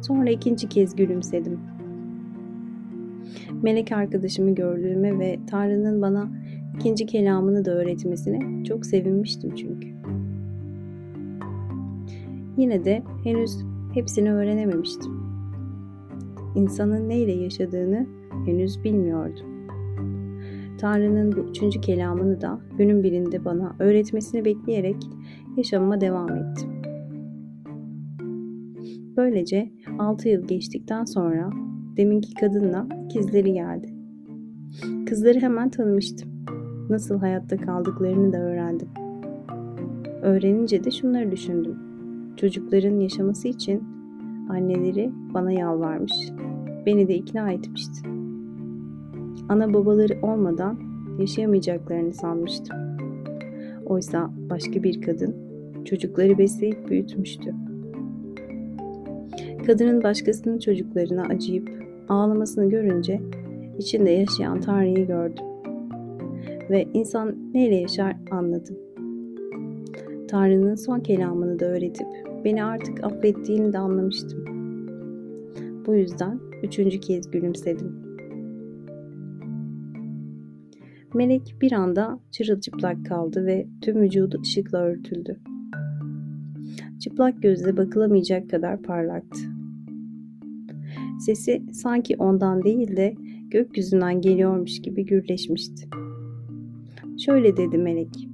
[0.02, 1.60] Sonra ikinci kez gülümsedim.
[3.62, 6.32] Melek arkadaşımı gördüğüme ve Tanrı'nın bana
[6.76, 9.88] ikinci kelamını da öğretmesine çok sevinmiştim çünkü.
[12.58, 13.58] Yine de henüz
[13.94, 15.12] hepsini öğrenememiştim.
[16.56, 18.08] İnsanın neyle yaşadığını
[18.46, 19.46] henüz bilmiyordum.
[20.78, 24.96] Tanrı'nın bu üçüncü kelamını da günün birinde bana öğretmesini bekleyerek
[25.58, 26.70] yaşamıma devam ettim.
[29.18, 31.50] Böylece 6 yıl geçtikten sonra
[31.98, 33.94] deminki kadınla ikizleri geldi.
[35.06, 36.32] Kızları hemen tanımıştım.
[36.90, 38.88] Nasıl hayatta kaldıklarını da öğrendim.
[40.22, 41.76] Öğrenince de şunları düşündüm.
[42.38, 43.84] Çocukların yaşaması için
[44.50, 46.14] anneleri bana yalvarmış.
[46.86, 48.10] Beni de ikna etmişti.
[49.50, 50.80] Ana babaları olmadan
[51.20, 52.78] yaşayamayacaklarını sanmıştım.
[53.86, 55.36] Oysa başka bir kadın
[55.86, 57.54] çocukları besleyip büyütmüştü.
[59.66, 61.70] Kadının başkasının çocuklarına acıyıp
[62.10, 63.22] ağlamasını görünce
[63.78, 65.46] içinde yaşayan Tanrı'yı gördüm.
[66.70, 68.78] Ve insan neyle yaşar anladım.
[70.28, 72.08] Tanrı'nın son kelamını da öğretip
[72.46, 74.46] beni artık affettiğini de anlamıştım.
[75.86, 78.12] Bu yüzden üçüncü kez gülümsedim.
[81.14, 85.40] Melek bir anda çırılçıplak kaldı ve tüm vücudu ışıkla örtüldü.
[87.00, 89.51] Çıplak gözle bakılamayacak kadar parlaktı.
[91.22, 93.16] Sesi sanki ondan değil de
[93.50, 95.90] gökyüzünden geliyormuş gibi gürleşmişti.
[97.18, 98.30] Şöyle dedi melek.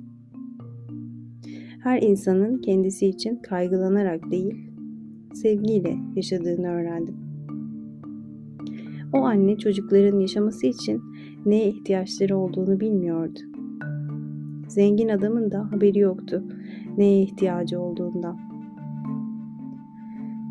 [1.84, 4.72] Her insanın kendisi için kaygılanarak değil,
[5.34, 7.16] sevgiyle yaşadığını öğrendim.
[9.14, 11.02] O anne çocukların yaşaması için
[11.46, 13.40] neye ihtiyaçları olduğunu bilmiyordu.
[14.68, 16.44] Zengin adamın da haberi yoktu
[16.98, 18.38] neye ihtiyacı olduğundan.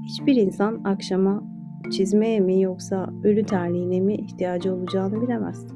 [0.08, 1.55] Hiçbir insan akşama
[1.90, 5.66] çizmeye mi yoksa ölü terliğine mi ihtiyacı olacağını bilemez.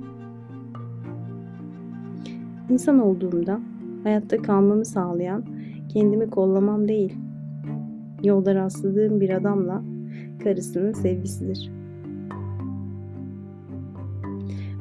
[2.70, 3.61] İnsan olduğumda
[4.02, 5.44] hayatta kalmamı sağlayan
[5.88, 7.16] kendimi kollamam değil,
[8.22, 9.82] yolda rastladığım bir adamla
[10.44, 11.70] karısının sevgisidir.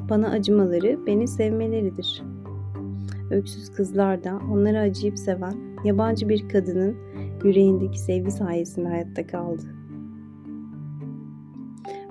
[0.09, 2.23] Bana acımaları beni sevmeleridir.
[3.31, 5.53] Öksüz kızlar da onları acıyıp seven
[5.83, 6.95] yabancı bir kadının
[7.43, 9.78] yüreğindeki sevgi sayesinde hayatta kaldı.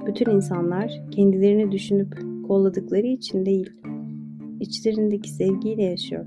[0.09, 3.70] Bütün insanlar kendilerini düşünüp kolladıkları için değil,
[4.61, 6.26] içlerindeki sevgiyle yaşıyor.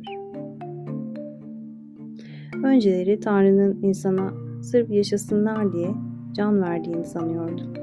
[2.63, 5.89] Önceleri Tanrı'nın insana sırf yaşasınlar diye
[6.33, 7.73] can verdiğini sanıyordum.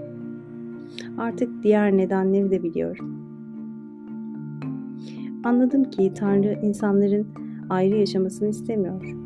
[1.18, 3.18] Artık diğer nedenleri de biliyorum.
[5.44, 7.26] Anladım ki Tanrı insanların
[7.70, 9.16] ayrı yaşamasını istemiyor.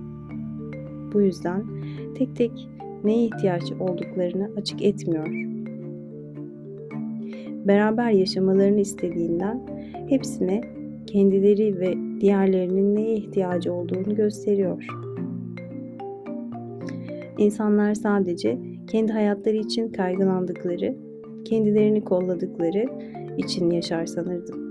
[1.12, 1.64] Bu yüzden
[2.14, 2.68] tek tek
[3.04, 5.51] neye ihtiyaç olduklarını açık etmiyor.
[7.66, 9.60] Beraber yaşamalarını istediğinden
[10.08, 10.60] hepsine
[11.06, 14.84] kendileri ve diğerlerinin neye ihtiyacı olduğunu gösteriyor.
[17.38, 20.96] İnsanlar sadece kendi hayatları için kaygılandıkları,
[21.44, 22.84] kendilerini kolladıkları
[23.38, 24.62] için yaşar sanırdım.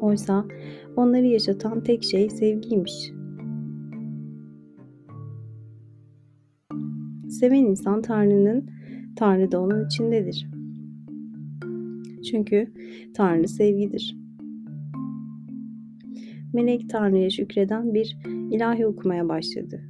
[0.00, 0.44] Oysa
[0.96, 3.12] onları yaşatan tek şey sevgiymiş.
[7.28, 8.70] Seven insan Tanrı'nın,
[9.16, 10.57] Tanrı da onun içindedir.
[12.22, 12.72] Çünkü
[13.14, 14.16] Tanrı sevgidir.
[16.52, 18.16] Melek Tanrı'ya şükreden bir
[18.50, 19.80] ilahi okumaya başladı.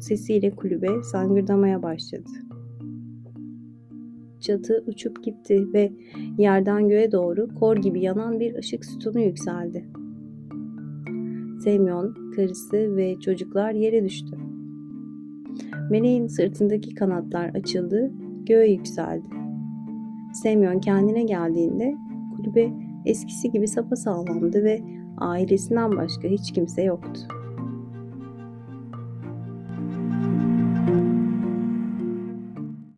[0.00, 2.30] Sesiyle kulübe sangırdamaya başladı.
[4.40, 5.92] Çatı uçup gitti ve
[6.38, 9.84] yerden göğe doğru kor gibi yanan bir ışık sütunu yükseldi.
[11.64, 14.36] Semyon, karısı ve çocuklar yere düştü.
[15.90, 18.12] Meleğin sırtındaki kanatlar açıldı,
[18.46, 19.47] göğe yükseldi.
[20.42, 21.94] Semyon kendine geldiğinde
[22.36, 22.70] kulübe
[23.06, 24.82] eskisi gibi sapasağlamdı ve
[25.18, 27.20] ailesinden başka hiç kimse yoktu.